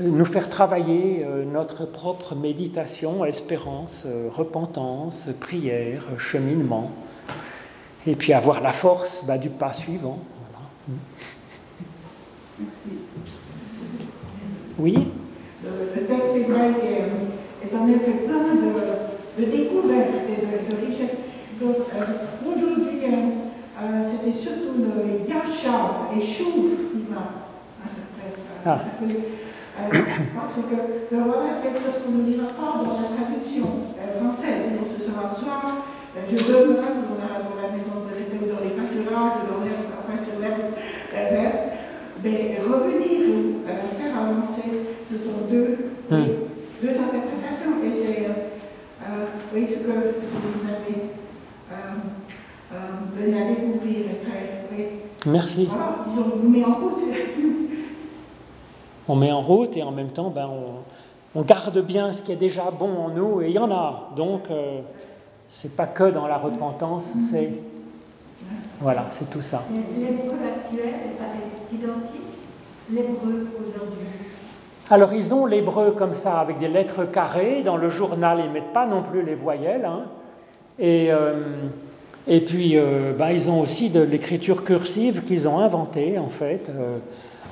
[0.00, 6.92] nous faire travailler notre propre méditation, espérance, repentance, prière, cheminement,
[8.06, 10.20] et puis avoir la force bah, du pas suivant.
[12.58, 12.98] Merci.
[14.78, 14.94] Oui?
[15.62, 16.76] Le, texte grec
[17.62, 21.18] est, en effet plein de, découvertes et de, richesses.
[21.60, 22.04] Donc euh,
[22.46, 23.08] aujourd'hui, euh,
[23.82, 28.78] euh, c'était surtout le Yashav et Chouf qui m'a
[29.92, 29.96] ah.
[30.34, 30.78] parce que
[31.14, 34.74] voilà quelque chose qu'on ne dira pas dans la traduction française.
[34.74, 35.86] Donc ce sera soit
[36.28, 40.18] je demeure dans la, dans la maison de l'éternel dans les pâturages, dans l'air, enfin
[40.18, 40.74] sur l'herbe
[41.14, 41.78] verte,
[42.24, 43.62] mais revenir,
[43.96, 45.76] faire avancer ce sont deux,
[46.10, 46.24] hmm.
[46.82, 47.82] deux interprétations.
[47.84, 49.24] Et c'est euh,
[49.54, 51.00] oui, ce, que, ce que vous avez
[51.72, 51.74] euh,
[52.74, 52.76] euh,
[53.16, 54.66] donné à découvrir est très.
[54.76, 54.84] Oui.
[55.26, 55.68] Merci.
[55.70, 57.02] Voilà, on vous met en route.
[59.08, 62.32] on met en route et en même temps, ben, on, on, garde bien ce qui
[62.32, 64.10] est déjà bon en nous, et il y en a.
[64.16, 64.80] Donc, euh,
[65.48, 67.52] c'est pas que dans la repentance, c'est.
[68.80, 69.62] Voilà, c'est tout ça.
[69.70, 72.22] L'hébreu actuel est identique
[72.90, 74.06] L'hébreu aujourd'hui
[74.90, 77.62] alors ils ont l'hébreu comme ça, avec des lettres carrées.
[77.62, 79.84] Dans le journal, ils ne mettent pas non plus les voyelles.
[79.84, 80.04] Hein.
[80.78, 81.34] Et, euh,
[82.26, 86.70] et puis, euh, ben, ils ont aussi de l'écriture cursive qu'ils ont inventée, en fait.
[86.70, 86.98] Euh.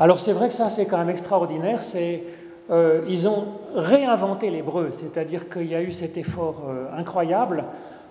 [0.01, 1.83] Alors c'est vrai que ça, c'est quand même extraordinaire.
[1.83, 2.23] C'est,
[3.09, 6.65] ils ont réinventé l'hébreu, c'est-à-dire qu'il y a eu cet effort
[6.97, 7.65] incroyable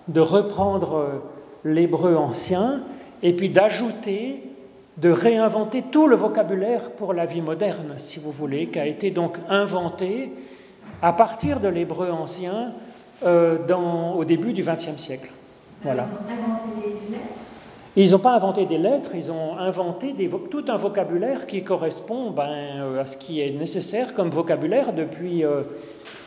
[0.08, 1.22] de reprendre
[1.64, 2.80] l'hébreu ancien
[3.22, 4.42] et puis d'ajouter
[4.96, 9.10] de réinventer tout le vocabulaire pour la vie moderne, si vous voulez, qui a été
[9.10, 10.32] donc inventé
[11.02, 12.72] à partir de l'hébreu ancien
[13.24, 13.58] euh,
[14.16, 15.32] au début du XXe siècle.
[15.82, 16.08] Voilà.
[17.98, 22.30] Ils n'ont pas inventé des lettres, ils ont inventé des, tout un vocabulaire qui correspond
[22.30, 25.62] ben, euh, à ce qui est nécessaire comme vocabulaire depuis euh,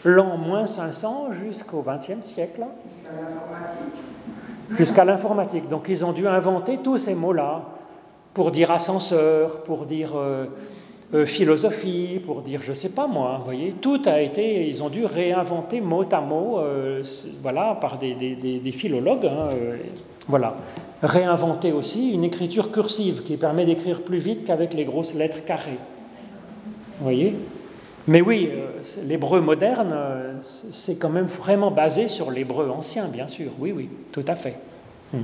[0.04, 2.66] l'an moins 500 jusqu'au XXe siècle.
[4.72, 5.68] Jusqu'à l'informatique.
[5.68, 7.62] Donc ils ont dû inventer tous ces mots-là
[8.34, 10.48] pour dire ascenseur, pour dire euh,
[11.28, 13.36] philosophie, pour dire je sais pas moi.
[13.40, 16.62] Vous voyez, tout a été, ils ont dû réinventer mot à mot,
[17.44, 19.26] voilà, par des, des, philologues.
[19.26, 19.50] Hein,
[20.30, 20.56] voilà.
[21.02, 25.80] Réinventer aussi une écriture cursive qui permet d'écrire plus vite qu'avec les grosses lettres carrées.
[27.00, 27.36] Vous voyez?
[28.08, 28.52] Mais oui,
[29.04, 33.52] l'hébreu moderne, c'est quand même vraiment basé sur l'hébreu ancien, bien sûr.
[33.60, 34.56] Oui, oui, tout à fait.
[35.14, 35.24] Hmm.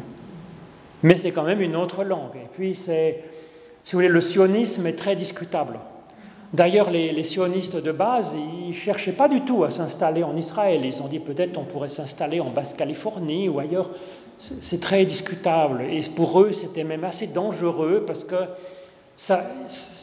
[1.03, 2.35] Mais c'est quand même une autre langue.
[2.35, 3.23] Et puis, c'est,
[3.83, 5.79] si vous voulez, le sionisme est très discutable.
[6.53, 10.81] D'ailleurs, les, sionistes de base, ils ne cherchaient pas du tout à s'installer en Israël.
[10.83, 13.89] Ils ont dit peut-être on pourrait s'installer en Basse-Californie ou ailleurs.
[14.37, 15.83] C'est très discutable.
[15.89, 18.35] Et pour eux, c'était même assez dangereux parce que
[19.15, 19.43] ça,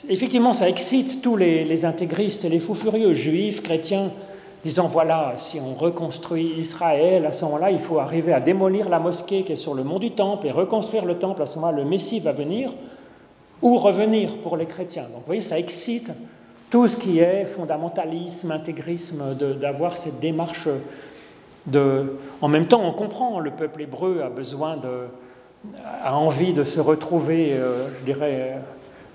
[0.08, 4.10] effectivement, ça excite tous les, les intégristes et les fous furieux, juifs, chrétiens,
[4.64, 9.00] disant voilà, si on reconstruit Israël, à ce moment-là, il faut arriver à démolir la
[9.00, 11.78] mosquée qui est sur le mont du Temple et reconstruire le Temple, à ce moment-là,
[11.78, 12.72] le Messie va venir,
[13.60, 15.04] ou revenir pour les chrétiens.
[15.04, 16.10] Donc vous voyez, ça excite
[16.70, 20.68] tout ce qui est fondamentalisme, intégrisme, d'avoir cette démarche
[21.66, 22.18] de...
[22.40, 25.06] En même temps, on comprend, le peuple hébreu a besoin de...
[26.04, 28.58] a envie de se retrouver, euh, je dirais,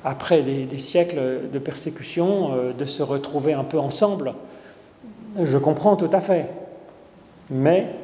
[0.03, 4.33] après des, siècles de persécution, euh, de se retrouver un peu ensemble.
[5.41, 6.49] Je comprends tout à fait.
[7.49, 7.95] Mais...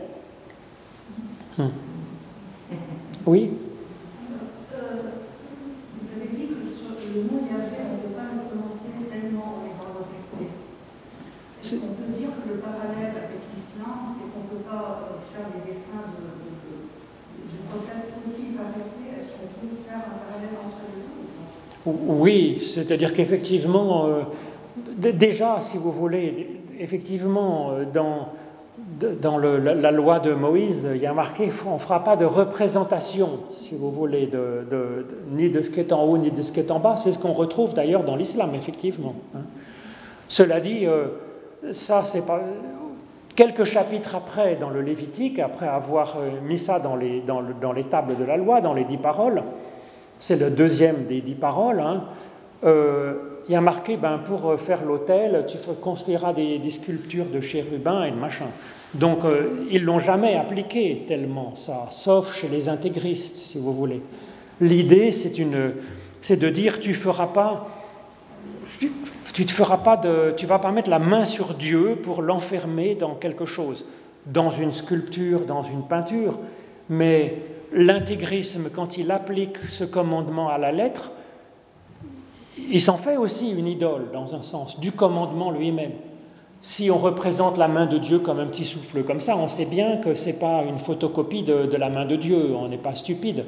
[1.58, 1.68] Hmm.
[3.26, 3.52] Oui
[21.86, 24.22] Oui, c'est-à-dire qu'effectivement, euh,
[24.98, 28.30] déjà, si vous voulez, effectivement, euh, dans,
[29.22, 33.40] dans la, loi de Moïse, il y a marqué on ne fera pas de représentation,
[33.52, 36.62] si vous voulez, de, ni de ce qui est en haut, ni de ce qui
[36.62, 36.96] est en bas.
[36.96, 39.16] C'est ce qu'on retrouve d'ailleurs dans l'islam, effectivement.
[39.36, 39.42] Hein.
[40.30, 41.08] Cela dit, euh,
[41.72, 42.42] ça, c'est pas.
[43.36, 47.24] Quelques chapitres après, dans le Lévitique, après avoir mis ça dans les,
[47.90, 49.44] tables de la loi, dans les dix paroles,
[50.20, 52.06] c'est le deuxième des dix paroles, hein.
[52.64, 58.04] euh, il y a marqué, ben, pour faire l'autel, tu construiras des, sculptures de chérubins
[58.04, 58.46] et de machin.
[58.94, 64.02] Donc, euh, ils l'ont jamais appliqué tellement, ça, sauf chez les intégristes, si vous voulez.
[64.62, 67.68] L'idée, c'est de dire, tu feras pas...
[69.34, 70.00] Tu, te feras pas
[70.38, 73.86] tu vas pas mettre la main sur Dieu pour l'enfermer dans quelque chose,
[74.26, 76.40] dans une sculpture, dans une peinture,
[76.90, 77.42] mais
[77.74, 81.12] l'intégrisme, quand il applique ce commandement à la lettre,
[82.70, 85.94] il s'en fait aussi une idole, dans un sens, du commandement lui-même.
[86.62, 89.66] Si on représente la main de Dieu comme un petit souffle comme ça, on sait
[89.66, 92.96] bien que ce n'est pas une photocopie de, la main de Dieu, on n'est pas
[92.96, 93.46] stupide.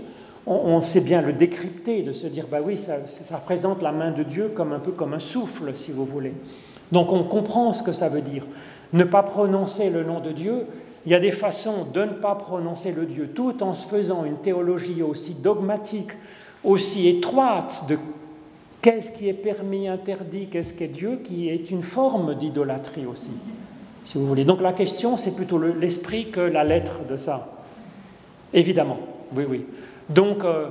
[0.48, 4.12] On, sait bien le décrypter, de se dire, bah oui, ça, ça représente la main
[4.12, 6.34] de Dieu comme un peu comme un souffle, si vous voulez.
[6.92, 8.46] Donc on comprend ce que ça veut dire.
[8.94, 10.68] Ne pas prononcer le nom de Dieu,
[11.06, 14.26] il y a des façons de ne pas prononcer le Dieu tout en se faisant
[14.26, 16.12] une théologie aussi dogmatique,
[16.64, 17.98] aussi étroite de
[18.82, 23.32] qu'est-ce qui est permis, interdit, qu'est-ce qu'est Dieu, qui est une forme d'idolâtrie aussi,
[24.04, 24.46] si vous voulez.
[24.46, 27.64] Donc la question, c'est plutôt l'esprit que la lettre de ça.
[28.54, 28.98] Évidemment,
[29.36, 29.66] oui, oui.
[30.10, 30.68] Donc, euh,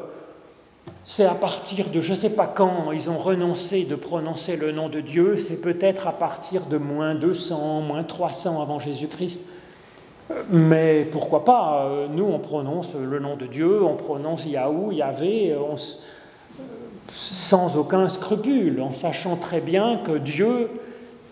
[1.03, 4.73] c'est à partir de je ne sais pas quand ils ont renoncé de prononcer le
[4.73, 9.43] nom de Dieu, c'est peut-être à partir de moins 200, moins 300 avant Jésus-Christ,
[10.51, 15.55] mais pourquoi pas euh, Nous, on prononce le nom de Dieu, on prononce Yahou, Yahvé,
[17.09, 20.71] sans aucun scrupule, en sachant très bien que Dieu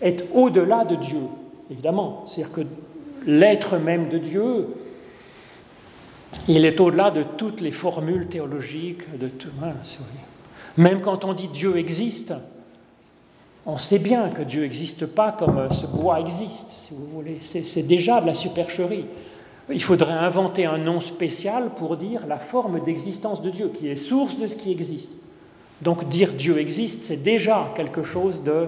[0.01, 1.21] est au-delà de Dieu,
[1.71, 2.23] évidemment.
[2.25, 2.61] C'est-à-dire que
[3.25, 4.67] l'être même de Dieu,
[6.47, 9.49] il est au-delà de toutes les formules théologiques, de tout.
[10.77, 12.33] Même quand on dit Dieu existe,
[13.65, 17.37] on sait bien que Dieu n'existe pas comme ce bois existe, si vous voulez.
[17.39, 19.05] C'est déjà de la supercherie.
[19.69, 23.95] Il faudrait inventer un nom spécial pour dire la forme d'existence de Dieu, qui est
[23.95, 25.13] source de ce qui existe.
[25.81, 28.67] Donc dire Dieu existe, c'est déjà quelque chose de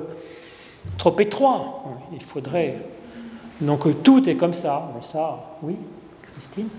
[0.97, 1.84] trop étroit.
[2.13, 2.80] Il faudrait.
[3.59, 4.91] Donc tout est comme ça.
[4.95, 5.76] Mais ça, oui,
[6.22, 6.70] Christine?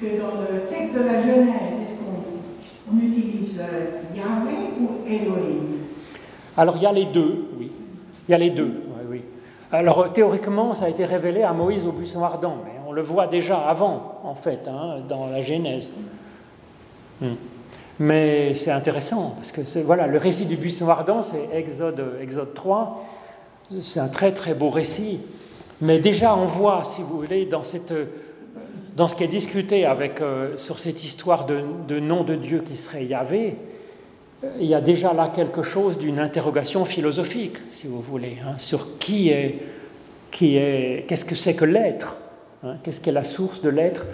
[0.00, 5.78] Dans le texte de la Genèse, est-ce qu'on on utilise euh, Yahvé ou Elohim?
[6.56, 7.70] Alors il y a les deux, oui.
[8.26, 9.22] Il y a les deux, oui.
[9.70, 13.28] Alors théoriquement, ça a été révélé à Moïse au buisson ardent, mais on le voit
[13.28, 15.90] déjà avant, en fait, hein, dans la Genèse.
[17.20, 17.34] Hmm.
[18.00, 23.04] Mais c'est intéressant, parce que voilà, le récit du buisson ardent, c'est Exode, Exode 3.
[23.80, 25.20] C'est un très très beau récit.
[25.80, 27.92] Mais déjà, on voit, si vous voulez, dans cette
[28.96, 33.04] dans ce qui est discuté euh, sur cette histoire de, nom de Dieu qui serait
[33.04, 33.56] Yahvé,
[34.58, 38.98] il y a déjà là quelque chose d'une interrogation philosophique, si vous voulez, hein, sur
[38.98, 39.60] qui est,
[40.30, 42.16] qu'est-ce que c'est que l'être,
[42.64, 44.04] hein, qu'est-ce qu'est la source de l'être.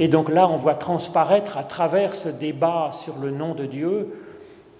[0.00, 4.08] Et donc là, on voit transparaître à travers ce débat sur le nom de Dieu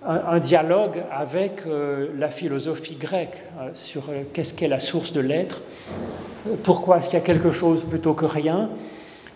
[0.05, 5.61] un, dialogue avec euh, la philosophie grecque euh, sur qu'est-ce qu'est la source de l'être,
[6.63, 8.71] pourquoi est-ce qu'il y a quelque chose plutôt que rien.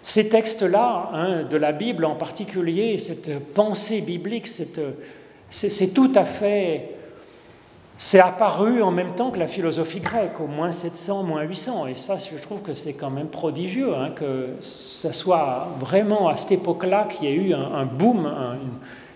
[0.02, 6.96] Ces textes-là, hein, de la Bible en particulier, cette pensée biblique, c'est tout à fait...
[7.98, 11.86] C'est apparu en même temps que la philosophie grecque, au moins 700, moins 800.
[11.86, 16.36] Et ça, je trouve que c'est quand même prodigieux, hein, que ce soit vraiment à
[16.36, 18.28] cette époque-là qu'il y ait eu un, boom,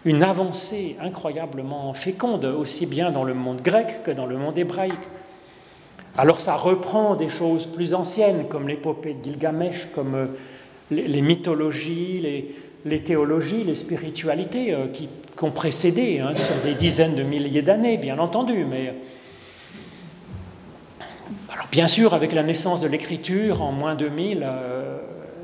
[0.04, 4.94] une, avancée incroyablement féconde, aussi bien dans le monde grec que dans le monde hébraïque.
[6.16, 10.28] Alors ça reprend des choses plus anciennes, comme l'épopée de Gilgamesh, comme
[10.92, 12.54] euh, les, mythologies,
[12.84, 15.08] les, théologies, les spiritualités euh, qui,
[15.42, 18.64] ont précédé hein, sur des dizaines de milliers d'années, bien entendu.
[18.64, 18.94] Mais
[21.52, 24.98] alors bien sûr, avec la naissance de l'écriture en moins 2000, euh,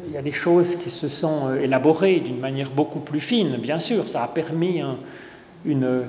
[0.07, 3.59] il y a des choses qui se sont élaborées d'une manière beaucoup plus fine.
[3.59, 4.81] Bien sûr, ça a permis
[5.67, 6.05] une,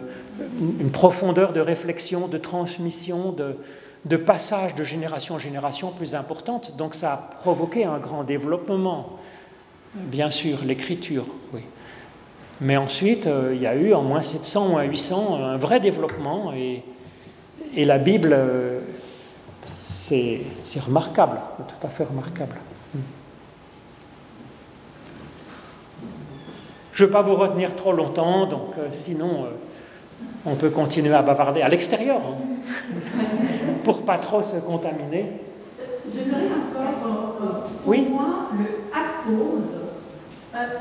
[0.94, 3.36] profondeur de réflexion, de transmission,
[4.06, 6.78] de passage de génération en génération plus importante.
[6.78, 9.20] Donc ça a provoqué un grand développement.
[9.95, 11.61] Bien sûr, l'écriture, oui.
[12.61, 16.53] Mais ensuite, euh, il y a eu en moins 700, moins 800 un vrai développement
[16.53, 16.84] et,
[17.76, 18.80] et la Bible, euh,
[19.65, 20.44] c'est
[20.86, 22.56] remarquable, tout à fait remarquable.
[26.94, 29.48] Je ne veux pas vous retenir trop longtemps, donc euh, sinon
[30.45, 32.22] on peut continuer à bavarder à l'extérieur.
[32.22, 32.53] Hein.
[33.84, 35.32] pour pas trop se contaminer.
[36.14, 39.62] J'aimerais encore, euh, pour moi, le à cause,
[40.64, 40.77] euh,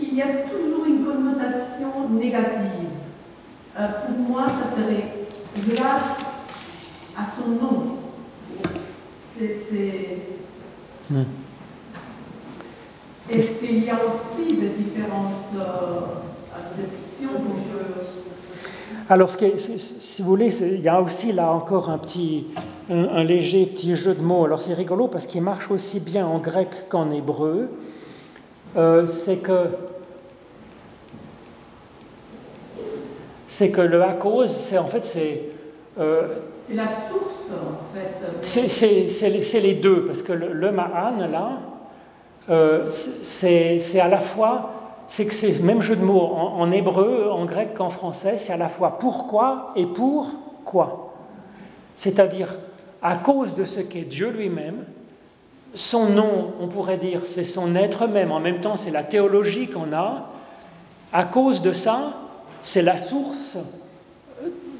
[0.00, 2.88] il y a toujours une connotation négative.
[3.78, 5.26] Euh, pour moi, ça serait
[5.68, 6.18] grâce
[7.16, 7.82] à son nom.
[9.38, 10.18] C'est.
[11.10, 11.22] Hmm.
[13.30, 15.54] Est-ce qu'il y a aussi des différentes
[16.54, 16.96] acceptions
[19.08, 22.48] alors, si vous voulez, il y a aussi là encore un petit,
[22.90, 24.44] un, léger petit jeu de mots.
[24.44, 27.68] Alors, c'est rigolo parce qu'il marche aussi bien en grec qu'en hébreu.
[28.76, 29.66] Euh, c'est que
[33.46, 35.50] c'est que le à cause, c'est en fait c'est
[35.98, 36.28] euh,
[36.66, 39.42] c'est la source en fait.
[39.42, 41.50] C'est les deux parce que le, le ma'an là,
[42.50, 44.72] euh, c'est à la fois
[45.08, 48.52] c'est que c'est le même jeu de mots en, hébreu, en grec qu'en français, c'est
[48.52, 50.30] à la fois pourquoi et pour
[50.64, 51.12] quoi.
[51.94, 52.48] C'est-à-dire,
[53.02, 54.84] à cause de ce qu'est Dieu lui-même,
[55.76, 59.68] son nom, on pourrait dire, c'est son être même, en même temps c'est la théologie
[59.68, 60.30] qu'on a,
[61.12, 62.14] à cause de ça,
[62.62, 63.58] c'est la source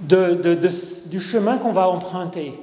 [0.01, 2.59] du chemin qu'on va emprunter.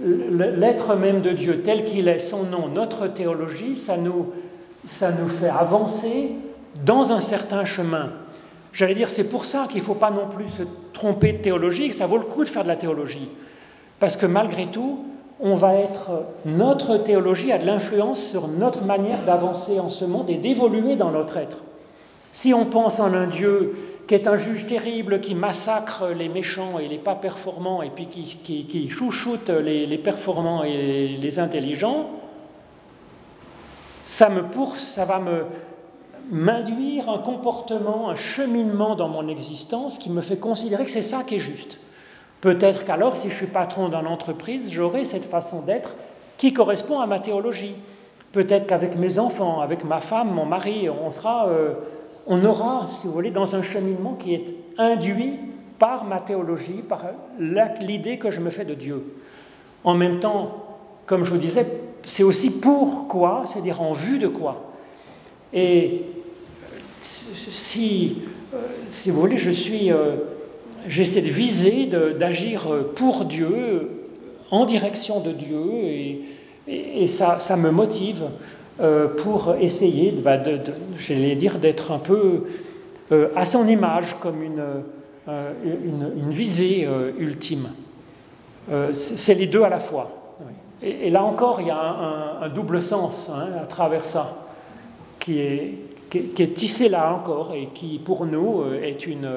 [0.00, 4.32] L'être même de Dieu tel qu'il est, son nom, notre théologie, ça nous,
[4.84, 6.32] ça nous fait avancer
[6.84, 8.10] dans un certain chemin.
[8.72, 10.62] J'allais dire, c'est pour ça qu'il ne faut pas non plus se
[10.94, 13.28] tromper de théologie, que ça vaut le coup de faire de la théologie.
[14.00, 15.04] Parce que malgré tout,
[15.42, 20.30] on va être, notre théologie a de l'influence sur notre manière d'avancer en ce monde
[20.30, 21.58] et d'évoluer dans notre être.
[22.30, 23.74] Si on pense en un Dieu
[24.06, 28.06] qui est un juge terrible, qui massacre les méchants et les pas performants, et puis
[28.06, 32.08] qui, chouchoute les, performants et les intelligents,
[34.04, 35.46] ça me pousse, ça va me,
[36.30, 41.22] m'induire un comportement, un cheminement dans mon existence qui me fait considérer que c'est ça
[41.24, 41.78] qui est juste.
[42.42, 45.94] Peut-être qu'alors, si je suis patron d'une entreprise, j'aurai cette façon d'être
[46.38, 47.76] qui correspond à ma théologie.
[48.32, 51.74] Peut-être qu'avec mes enfants, avec ma femme, mon mari, on sera, euh,
[52.26, 55.38] on aura, si vous voulez, dans un cheminement qui est induit
[55.78, 57.04] par ma théologie, par
[57.38, 59.04] l'idée que je me fais de Dieu.
[59.84, 60.66] En même temps,
[61.06, 61.64] comme je vous disais,
[62.04, 64.72] c'est aussi pourquoi, c'est-à-dire en vue de quoi.
[65.52, 66.06] Et
[67.02, 68.58] si, euh,
[68.88, 70.16] si vous voulez, je suis, euh,
[70.88, 71.86] j'ai cette visée
[72.18, 73.90] d'agir pour Dieu,
[74.50, 75.60] en direction de Dieu,
[76.68, 78.22] et, ça, ça, me motive
[78.80, 80.58] euh, pour essayer, bah, de,
[80.98, 82.44] j'allais dire, d'être un peu
[83.36, 84.64] à son image, comme une,
[85.28, 86.88] une, une visée
[87.18, 87.68] ultime.
[88.94, 90.22] C'est les deux à la fois.
[90.82, 94.48] Et, là encore, il y a un, double sens hein, à travers ça,
[95.20, 95.78] qui est,
[96.10, 99.30] qui, est tissé là encore et qui, pour nous, euh, est une...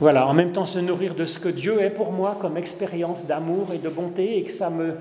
[0.00, 3.26] Voilà, en même temps se nourrir de ce que Dieu est pour moi comme expérience
[3.26, 4.94] d'amour et de bonté et que ça, me,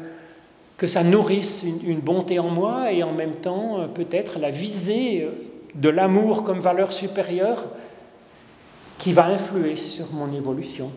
[0.78, 5.28] que ça nourrisse une, bonté en moi et en même temps euh, peut-être la visée
[5.76, 7.66] de l'amour comme valeur supérieure
[8.98, 10.92] qui va influer sur mon évolution.